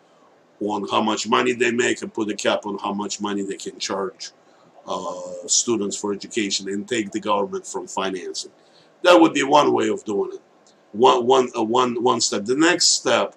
on 0.61 0.87
how 0.89 1.03
much 1.03 1.27
money 1.27 1.53
they 1.53 1.73
make 1.73 2.03
and 2.03 2.13
put 2.13 2.31
a 2.31 2.37
cap 2.37 2.67
on 2.67 2.79
how 2.79 2.93
much 2.93 3.21
money 3.21 3.43
they 3.43 3.57
can 3.57 3.79
charge 3.79 4.31
students 5.47 5.97
for 5.97 6.13
education 6.13 6.69
and 6.69 6.87
take 6.87 7.11
the 7.11 7.21
government 7.21 7.67
from 7.67 7.87
financing. 7.87 8.53
That 9.03 9.21
would 9.21 9.33
be 9.33 9.43
one 9.43 9.73
way 9.73 9.89
of 9.89 10.05
doing 10.05 10.33
it. 10.35 10.41
One, 10.93 11.27
one, 11.27 11.49
uh, 11.57 11.63
one, 11.63 12.03
one 12.03 12.21
step. 12.21 12.45
The 12.45 12.57
next 12.57 12.89
step 12.89 13.35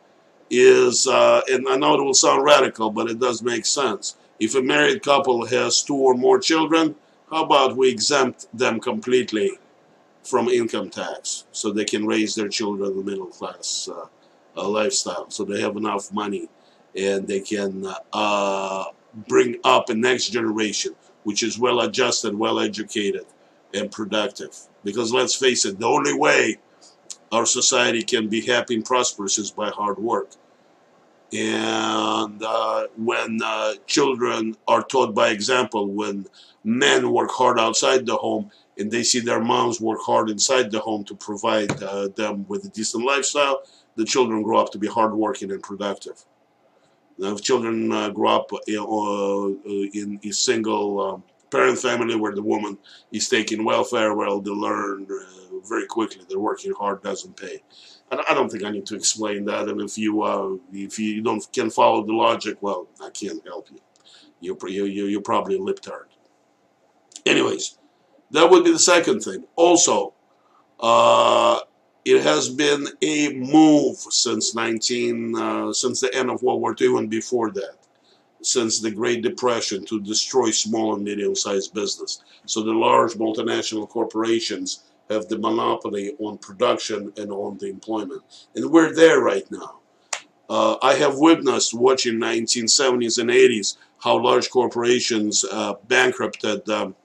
is, 0.49 1.07
uh, 1.07 1.41
and 1.49 1.67
I 1.67 1.75
know 1.75 1.95
it 1.95 2.03
will 2.03 2.13
sound 2.13 2.43
radical, 2.43 2.89
but 2.89 3.09
it 3.09 3.19
does 3.19 3.41
make 3.41 3.65
sense. 3.65 4.15
If 4.39 4.55
a 4.55 4.61
married 4.61 5.03
couple 5.03 5.45
has 5.45 5.83
two 5.83 5.95
or 5.95 6.15
more 6.15 6.39
children, 6.39 6.95
how 7.29 7.45
about 7.45 7.77
we 7.77 7.89
exempt 7.89 8.47
them 8.53 8.79
completely 8.79 9.59
from 10.23 10.47
income 10.47 10.89
tax 10.89 11.45
so 11.51 11.71
they 11.71 11.85
can 11.85 12.05
raise 12.05 12.35
their 12.35 12.47
children 12.47 12.91
in 12.91 12.97
the 12.97 13.03
middle 13.03 13.27
class 13.27 13.89
uh, 13.91 14.05
uh, 14.55 14.67
lifestyle 14.67 15.29
so 15.29 15.43
they 15.43 15.59
have 15.59 15.75
enough 15.75 16.13
money 16.13 16.47
and 16.95 17.27
they 17.27 17.41
can 17.41 17.85
uh, 18.13 18.85
bring 19.27 19.57
up 19.65 19.89
a 19.89 19.93
next 19.93 20.29
generation 20.29 20.95
which 21.23 21.43
is 21.43 21.57
well 21.57 21.81
adjusted, 21.81 22.35
well 22.35 22.59
educated, 22.59 23.25
and 23.73 23.91
productive. 23.91 24.55
Because 24.83 25.13
let's 25.13 25.35
face 25.35 25.65
it, 25.65 25.79
the 25.79 25.87
only 25.87 26.13
way 26.13 26.57
our 27.31 27.45
society 27.45 28.03
can 28.03 28.27
be 28.27 28.41
happy 28.41 28.75
and 28.75 28.85
prosperous 28.85 29.37
is 29.37 29.51
by 29.51 29.69
hard 29.69 29.97
work. 29.97 30.31
And 31.31 32.43
uh, 32.43 32.87
when 32.95 33.39
uh, 33.43 33.73
children 33.87 34.55
are 34.67 34.83
taught 34.83 35.15
by 35.15 35.29
example, 35.29 35.87
when 35.87 36.27
men 36.63 37.11
work 37.11 37.31
hard 37.31 37.59
outside 37.59 38.05
the 38.05 38.15
home 38.15 38.51
and 38.77 38.91
they 38.91 39.03
see 39.03 39.19
their 39.19 39.39
moms 39.39 39.81
work 39.81 39.99
hard 40.01 40.29
inside 40.29 40.69
the 40.69 40.79
home 40.79 41.03
to 41.05 41.15
provide 41.15 41.71
uh, 41.81 42.09
them 42.09 42.45
with 42.47 42.65
a 42.65 42.69
decent 42.69 43.03
lifestyle, 43.03 43.63
the 43.95 44.05
children 44.05 44.43
grow 44.43 44.59
up 44.59 44.71
to 44.71 44.77
be 44.77 44.87
hardworking 44.87 45.51
and 45.51 45.63
productive. 45.63 46.23
Now, 47.17 47.33
if 47.33 47.41
children 47.41 47.91
uh, 47.91 48.09
grow 48.09 48.35
up 48.35 48.51
uh, 48.53 48.57
uh, 48.57 49.47
in 49.93 50.19
a 50.23 50.31
single 50.31 50.99
um, 50.99 51.23
parent 51.53 51.79
family 51.79 52.15
where 52.15 52.35
the 52.35 52.41
woman 52.53 52.77
is 53.11 53.29
taking 53.29 53.63
welfare, 53.63 54.13
well, 54.15 54.41
they 54.41 54.51
learn 54.51 55.07
very 55.71 55.87
quickly 55.87 56.23
that 56.27 56.39
working 56.39 56.73
hard 56.73 57.01
doesn't 57.03 57.35
pay. 57.37 57.61
I 58.11 58.33
don't 58.35 58.49
think 58.51 58.63
I 58.63 58.71
need 58.71 58.85
to 58.87 58.95
explain 58.95 59.45
that. 59.45 59.69
And 59.69 59.81
if 59.81 59.97
you 59.97 60.21
uh, 60.21 60.51
if 60.71 60.99
you 60.99 61.21
don't 61.23 61.43
can 61.53 61.69
follow 61.69 62.05
the 62.05 62.13
logic, 62.13 62.57
well, 62.61 62.87
I 63.01 63.09
can't 63.09 63.43
help 63.45 63.69
you. 63.71 63.79
You're 64.41 64.69
you 64.69 65.05
you're 65.07 65.21
probably 65.21 65.55
a 65.55 65.59
libtard. 65.59 66.07
Anyways, 67.25 67.77
that 68.31 68.49
would 68.49 68.63
be 68.65 68.71
the 68.71 68.79
second 68.79 69.21
thing. 69.21 69.45
Also, 69.55 70.13
Uh, 70.79 71.59
it 72.05 72.21
has 72.23 72.49
been 72.49 72.87
a 73.01 73.33
move 73.33 73.97
since 73.97 74.53
19 74.53 75.35
uh, 75.35 75.73
since 75.73 76.01
the 76.01 76.13
end 76.13 76.29
of 76.29 76.43
World 76.43 76.61
War 76.61 76.75
II 76.79 76.97
and 76.97 77.09
before 77.09 77.51
that, 77.51 77.77
since 78.45 78.79
the 78.79 78.91
Great 78.91 79.21
Depression, 79.23 79.85
to 79.85 79.99
destroy 80.01 80.51
small 80.51 80.95
and 80.95 81.03
medium-sized 81.03 81.73
business. 81.73 82.21
So 82.45 82.61
the 82.61 82.73
large 82.73 83.13
multinational 83.13 83.87
corporations 83.87 84.83
have 85.09 85.27
the 85.27 85.37
monopoly 85.37 86.15
on 86.19 86.37
production 86.37 87.13
and 87.17 87.31
on 87.31 87.57
the 87.57 87.67
employment, 87.67 88.23
and 88.55 88.69
we're 88.71 88.93
there 88.93 89.19
right 89.21 89.49
now. 89.51 89.79
Uh, 90.49 90.77
I 90.81 90.93
have 90.95 91.17
witnessed 91.17 91.73
watching 91.73 92.15
1970s 92.15 93.17
and 93.17 93.29
80s 93.29 93.77
how 93.99 94.21
large 94.21 94.49
corporations 94.49 95.45
uh, 95.49 95.75
bankrupted 95.87 96.67
um, 96.69 96.95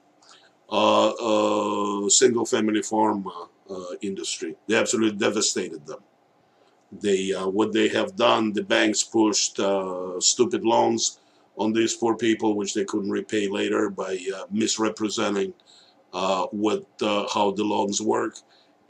uh, 0.71 1.09
uh 1.09 2.09
single-family 2.09 2.83
farm 2.83 3.25
uh, 3.69 3.95
industry. 4.01 4.55
They 4.67 4.75
absolutely 4.75 5.17
devastated 5.17 5.85
them. 5.87 5.99
They 6.91 7.33
uh, 7.33 7.47
what 7.47 7.71
they 7.73 7.87
have 7.89 8.15
done. 8.15 8.53
The 8.53 8.63
banks 8.63 9.03
pushed 9.03 9.59
stupid 10.19 10.63
loans 10.63 11.19
on 11.59 11.73
these 11.73 11.93
poor 11.95 12.15
people, 12.15 12.55
which 12.55 12.73
they 12.73 12.85
couldn't 12.85 13.11
repay 13.11 13.47
later 13.47 13.89
by 13.89 14.17
uh, 14.35 14.45
misrepresenting 14.49 15.53
uh, 16.13 16.45
what 16.47 16.85
uh, 17.01 17.27
how 17.33 17.51
the 17.51 17.63
loans 17.63 18.01
work. 18.01 18.37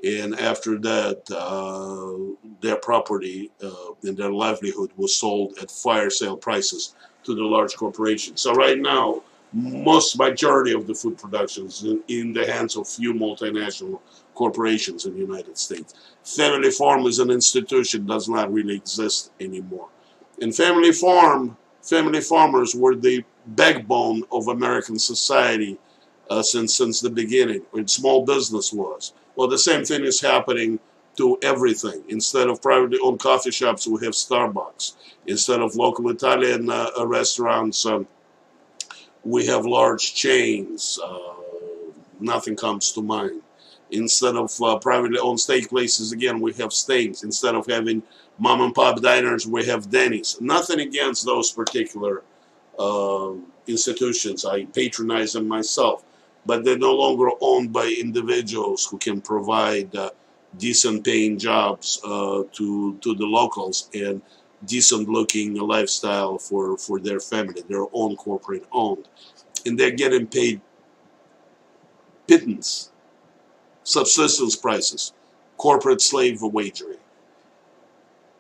And 0.02 0.40
after 0.40 0.80
that, 0.80 1.26
their 2.62 2.78
property 2.78 3.52
and 4.04 4.16
their 4.16 4.32
livelihood 4.32 4.92
was 4.96 5.14
sold 5.14 5.58
at 5.62 5.70
fire 5.70 6.10
sale 6.10 6.38
prices 6.38 6.96
to 7.26 7.36
the 7.36 7.44
large 7.44 7.76
corporations. 7.76 8.40
So 8.40 8.54
right 8.54 8.80
now, 8.80 9.24
most 9.52 10.18
majority 10.18 10.74
of 10.74 10.88
the 10.88 10.94
food 10.94 11.18
production 11.18 11.66
is 11.66 11.84
in, 11.84 12.02
in 12.08 12.32
the 12.32 12.50
hands 12.50 12.78
of 12.78 12.88
few 12.88 13.14
multinational 13.14 14.00
corporations 14.36 15.06
in 15.06 15.14
the 15.16 15.20
United 15.20 15.58
States. 15.58 15.94
Family 16.24 16.72
farm 16.72 17.06
as 17.06 17.20
an 17.20 17.30
institution 17.30 18.06
does 18.06 18.30
not 18.30 18.54
really 18.54 18.76
exist 18.76 19.32
anymore. 19.42 19.90
And 20.42 20.56
family 20.56 20.94
farm, 20.94 21.58
family 21.82 22.22
farmers 22.22 22.76
were 22.76 22.96
the 22.96 23.24
backbone 23.46 24.24
of 24.32 24.48
American 24.48 25.00
society 25.00 25.78
uh, 26.30 26.44
since 26.44 26.76
since 26.76 27.02
the 27.02 27.10
beginning, 27.10 27.62
when 27.72 27.88
small 27.88 28.26
business 28.26 28.72
was. 28.72 29.14
Well, 29.36 29.48
the 29.48 29.58
same 29.58 29.84
thing 29.84 30.04
is 30.04 30.22
happening 30.22 30.80
to 31.18 31.38
everything. 31.42 32.04
Instead 32.08 32.48
of 32.50 32.62
privately 32.62 33.00
owned 33.04 33.20
coffee 33.20 33.52
shops, 33.52 33.88
we 33.88 34.06
have 34.06 34.14
Starbucks. 34.14 34.94
Instead 35.26 35.62
of 35.62 35.76
local 35.76 36.10
Italian 36.10 36.70
uh, 36.70 36.92
restaurants, 37.06 37.86
um, 37.86 38.08
we 39.24 39.46
have 39.48 39.66
large 39.66 40.14
chains. 40.14 41.00
Uh, 41.04 41.34
nothing 42.20 42.56
comes 42.56 42.92
to 42.94 43.02
mind. 43.02 43.42
Instead 43.92 44.36
of 44.36 44.52
uh, 44.62 44.78
privately 44.78 45.20
owned 45.20 45.40
steak 45.40 45.70
places, 45.70 46.12
again, 46.12 46.40
we 46.40 46.54
have 46.54 46.72
steaks. 46.72 47.24
Instead 47.24 47.56
of 47.56 47.66
having 47.66 48.04
mom 48.38 48.62
and 48.62 48.76
pop 48.76 49.02
diners, 49.02 49.48
we 49.48 49.66
have 49.66 49.90
Denny's. 49.90 50.38
Nothing 50.40 50.80
against 50.80 51.26
those 51.26 51.52
particular 51.52 52.24
uh, 52.78 53.32
institutions. 53.68 54.46
I 54.46 54.66
patronize 54.66 55.34
them 55.34 55.48
myself. 55.48 56.04
But 56.46 56.64
they're 56.64 56.78
no 56.78 56.96
longer 56.96 57.30
owned 57.42 57.74
by 57.74 57.94
individuals 58.00 58.86
who 58.86 58.98
can 58.98 59.22
provide 59.22 59.94
uh, 59.96 60.12
decent 60.58 61.04
paying 61.04 61.38
jobs 61.38 62.00
uh, 62.04 62.44
to, 62.54 62.98
to 62.98 63.16
the 63.16 63.26
locals 63.26 63.90
and 63.94 64.22
decent 64.66 65.08
looking 65.10 65.56
lifestyle 65.56 66.38
for, 66.38 66.78
for 66.78 67.00
their 67.00 67.20
family, 67.20 67.62
their 67.68 67.86
own 67.94 68.16
corporate 68.16 68.66
owned. 68.72 69.08
And 69.66 69.78
they're 69.78 69.92
getting 69.92 70.28
paid 70.28 70.62
pittance, 72.28 72.92
subsistence 73.90 74.56
prices, 74.56 75.14
corporate 75.58 76.02
slave 76.02 76.42
wagering. 76.42 77.00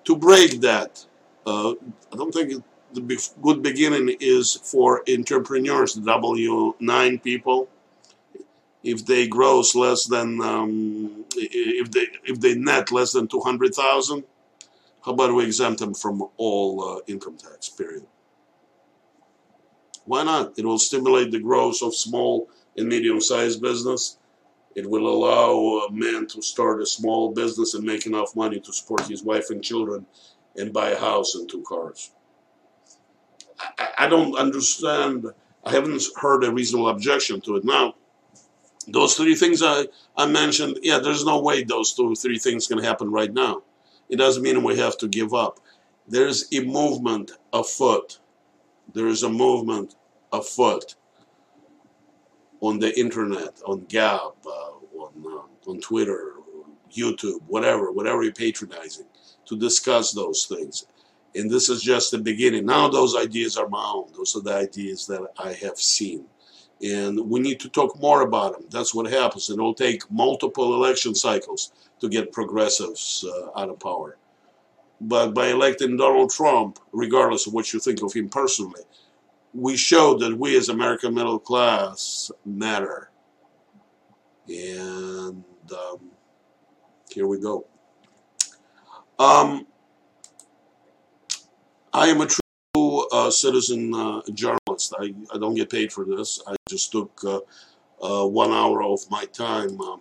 To 0.06 0.16
break 0.16 0.62
that, 0.62 1.06
uh, 1.46 1.72
I 2.12 2.16
don't 2.16 2.34
think 2.34 2.64
the 2.94 3.32
good 3.42 3.62
beginning 3.62 4.16
is 4.20 4.56
for 4.56 5.04
entrepreneurs, 5.10 5.96
W9 5.96 7.24
people. 7.24 7.70
If 8.84 9.06
they 9.06 9.28
gross 9.28 9.76
less 9.76 10.06
than, 10.06 10.42
um, 10.42 11.26
if 11.36 11.92
they 11.92 12.08
if 12.24 12.40
they 12.40 12.56
net 12.56 12.92
less 12.92 13.12
than 13.12 13.28
200,000, 13.28 14.24
how 15.04 15.12
about 15.12 15.34
we 15.34 15.46
exempt 15.46 15.80
them 15.80 15.94
from 15.94 16.30
all 16.38 16.84
uh, 16.84 17.00
income 17.08 17.38
tax, 17.38 17.68
period? 17.68 18.06
Why 20.06 20.24
not? 20.24 20.58
It 20.58 20.66
will 20.66 20.80
stimulate 20.80 21.32
the 21.32 21.40
growth 21.40 21.82
of 21.84 21.94
small 21.94 22.50
and 22.78 22.88
medium-sized 22.88 23.62
business. 23.62 24.18
It 24.76 24.90
will 24.90 25.08
allow 25.08 25.88
a 25.88 25.92
man 25.92 26.28
to 26.28 26.42
start 26.42 26.82
a 26.82 26.86
small 26.86 27.34
business 27.34 27.74
and 27.74 27.84
make 27.84 28.06
enough 28.06 28.36
money 28.36 28.60
to 28.60 28.74
support 28.74 29.08
his 29.08 29.24
wife 29.24 29.50
and 29.50 29.64
children 29.64 30.06
and 30.56 30.74
buy 30.74 30.92
a 30.92 31.00
house 31.00 31.36
and 31.36 31.50
two 31.50 31.64
cars. 31.64 32.12
I, 33.60 33.90
I 34.00 34.08
don't 34.08 34.38
understand. 34.38 35.26
I 35.64 35.72
haven't 35.72 36.02
heard 36.16 36.44
a 36.44 36.54
reasonable 36.54 36.90
objection 36.90 37.42
to 37.42 37.58
it. 37.58 37.66
Now, 37.66 37.96
those 38.88 39.16
three 39.16 39.36
things 39.36 39.62
I, 39.62 39.88
I 40.16 40.26
mentioned, 40.26 40.80
yeah, 40.82 41.00
there's 41.00 41.26
no 41.26 41.42
way 41.42 41.64
those 41.64 41.94
two, 41.94 42.16
three 42.16 42.40
things 42.40 42.68
can 42.68 42.80
happen 42.80 43.12
right 43.12 43.34
now. 43.34 43.64
It 44.08 44.18
doesn't 44.18 44.44
mean 44.44 44.64
we 44.64 44.78
have 44.78 44.98
to 45.00 45.08
give 45.08 45.34
up. 45.34 45.60
There's 46.08 46.52
a 46.54 46.62
movement 46.62 47.32
afoot. 47.54 48.20
There 48.94 49.08
is 49.08 49.22
a 49.22 49.30
movement 49.30 49.96
afoot 50.34 50.96
on 52.62 52.80
the 52.80 52.98
internet, 53.00 53.62
on 53.66 53.86
Gab, 53.86 54.34
uh, 54.46 54.50
on, 54.98 55.14
uh, 55.26 55.70
on 55.70 55.80
Twitter, 55.80 56.34
YouTube, 56.92 57.42
whatever, 57.48 57.92
whatever 57.92 58.24
you're 58.24 58.34
patronizing, 58.34 59.06
to 59.46 59.58
discuss 59.58 60.12
those 60.12 60.46
things. 60.46 60.86
And 61.36 61.50
this 61.50 61.70
is 61.70 61.82
just 61.82 62.12
the 62.12 62.18
beginning. 62.18 62.66
Now 62.66 62.90
those 62.90 63.16
ideas 63.16 63.58
are 63.58 63.70
my 63.70 63.84
own. 63.84 64.12
Those 64.16 64.36
are 64.36 64.42
the 64.42 64.56
ideas 64.56 65.06
that 65.08 65.22
I 65.38 65.54
have 65.54 65.78
seen. 65.78 66.26
And 66.82 67.30
we 67.30 67.40
need 67.40 67.60
to 67.60 67.70
talk 67.70 68.00
more 68.00 68.22
about 68.22 68.54
them. 68.54 68.66
That's 68.72 68.96
what 68.96 69.12
happens. 69.12 69.50
It 69.50 69.60
will 69.60 69.74
take 69.74 70.10
multiple 70.10 70.74
election 70.74 71.14
cycles 71.14 71.72
to 72.00 72.08
get 72.08 72.32
progressives 72.32 73.26
uh, 73.28 73.60
out 73.60 73.70
of 73.70 73.80
power. 73.80 74.18
But 75.02 75.34
by 75.34 75.48
electing 75.48 75.98
Donald 75.98 76.32
Trump, 76.32 76.80
regardless 76.92 77.48
of 77.48 77.54
what 77.54 77.72
you 77.74 77.80
think 77.80 78.02
of 78.02 78.14
him 78.14 78.30
personally, 78.30 78.82
we 79.54 79.76
showed 79.76 80.20
that 80.22 80.38
we 80.38 80.58
as 80.58 80.70
American 80.70 81.14
middle 81.14 81.40
class 81.40 82.32
matter. 82.46 83.10
And 84.48 85.44
um, 85.72 86.12
here 87.12 87.28
we 87.28 87.40
go. 87.40 87.66
Um, 89.18 89.68
I 91.92 92.08
am 92.08 92.22
a 92.22 92.28
true 92.28 93.08
uh, 93.12 93.32
citizen 93.32 93.94
uh, 93.94 94.22
journalist. 94.34 94.94
I, 95.00 95.14
I 95.34 95.38
don't 95.38 95.56
get 95.56 95.70
paid 95.70 95.92
for 95.92 96.06
this. 96.06 96.42
I 96.48 96.56
just 96.70 96.92
took 96.92 97.12
uh, 97.24 97.40
uh 98.02 98.26
one 98.26 98.52
hour 98.52 98.82
of 98.82 99.02
my 99.12 99.26
time 99.26 99.82
um, 99.82 100.00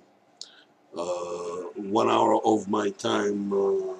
uh, 0.96 1.56
one 1.74 2.08
hour 2.08 2.40
of 2.44 2.68
my 2.68 2.90
time 2.90 3.52
uh, 3.52 3.94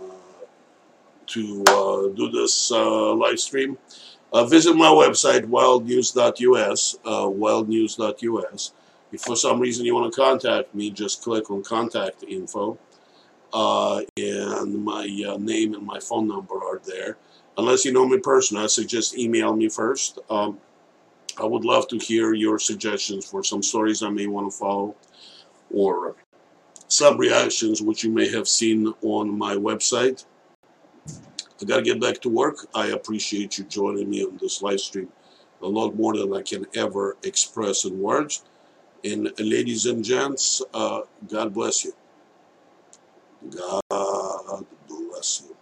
to 1.27 2.15
do 2.17 2.31
this 2.31 2.71
live 2.71 3.41
stream. 3.41 3.77
Visit 4.35 4.75
my 4.75 4.89
website, 4.89 5.45
wildnews.us, 5.47 6.97
wildnews.us. 7.05 8.73
If 9.11 9.23
for 9.23 9.37
some 9.37 9.61
reason 9.61 9.87
you 9.87 9.95
want 9.95 10.13
to 10.13 10.21
contact 10.21 10.75
me, 10.75 10.91
just 10.91 11.23
click 11.23 11.51
on 11.51 11.63
contact 11.63 12.23
info. 12.25 12.79
Uh, 13.53 14.03
and 14.19 14.85
my 14.85 15.25
uh, 15.27 15.39
name 15.39 15.73
and 15.73 15.87
my 15.87 15.99
phone 16.01 16.29
number 16.29 16.57
are 16.57 16.81
there. 16.85 17.17
Unless 17.57 17.85
you 17.85 17.93
know 17.93 18.07
me 18.07 18.19
personally, 18.19 18.65
I 18.65 18.67
suggest 18.67 19.17
email 19.17 19.57
me 19.57 19.69
first. 19.69 20.19
Um, 20.29 20.59
I 21.41 21.45
would 21.45 21.65
love 21.65 21.89
to 21.89 21.99
hear 21.99 22.35
your 22.35 22.59
suggestions 22.59 23.25
for 23.25 23.43
some 23.43 23.63
stories 23.63 24.03
I 24.03 24.11
may 24.11 24.27
want 24.27 24.53
to 24.53 24.59
follow 24.59 24.95
or 25.71 26.17
some 26.89 27.17
reactions 27.17 27.81
which 27.81 28.05
you 28.05 28.11
may 28.11 28.29
have 28.31 28.49
seen 28.49 28.93
on 29.03 29.37
my 29.37 29.55
website. 29.55 30.25
I 31.61 31.65
got 31.65 31.77
to 31.77 31.83
get 31.83 32.01
back 32.01 32.21
to 32.23 32.29
work. 32.29 32.67
I 32.75 32.89
appreciate 32.89 33.59
you 33.59 33.65
joining 33.65 34.09
me 34.09 34.25
on 34.25 34.39
this 34.41 34.63
live 34.63 34.81
stream 34.81 35.09
a 35.63 35.67
lot 35.67 35.97
more 35.97 36.17
than 36.17 36.33
I 36.35 36.43
can 36.43 36.67
ever 36.75 37.17
express 37.25 37.85
in 37.85 37.99
words. 37.99 38.45
And 39.05 39.31
ladies 39.39 39.87
and 39.87 40.05
gents, 40.05 40.63
uh, 40.73 41.03
God 41.29 41.55
bless 41.55 41.85
you. 41.85 41.93
God 43.51 44.67
bless 44.89 45.43
you. 45.43 45.58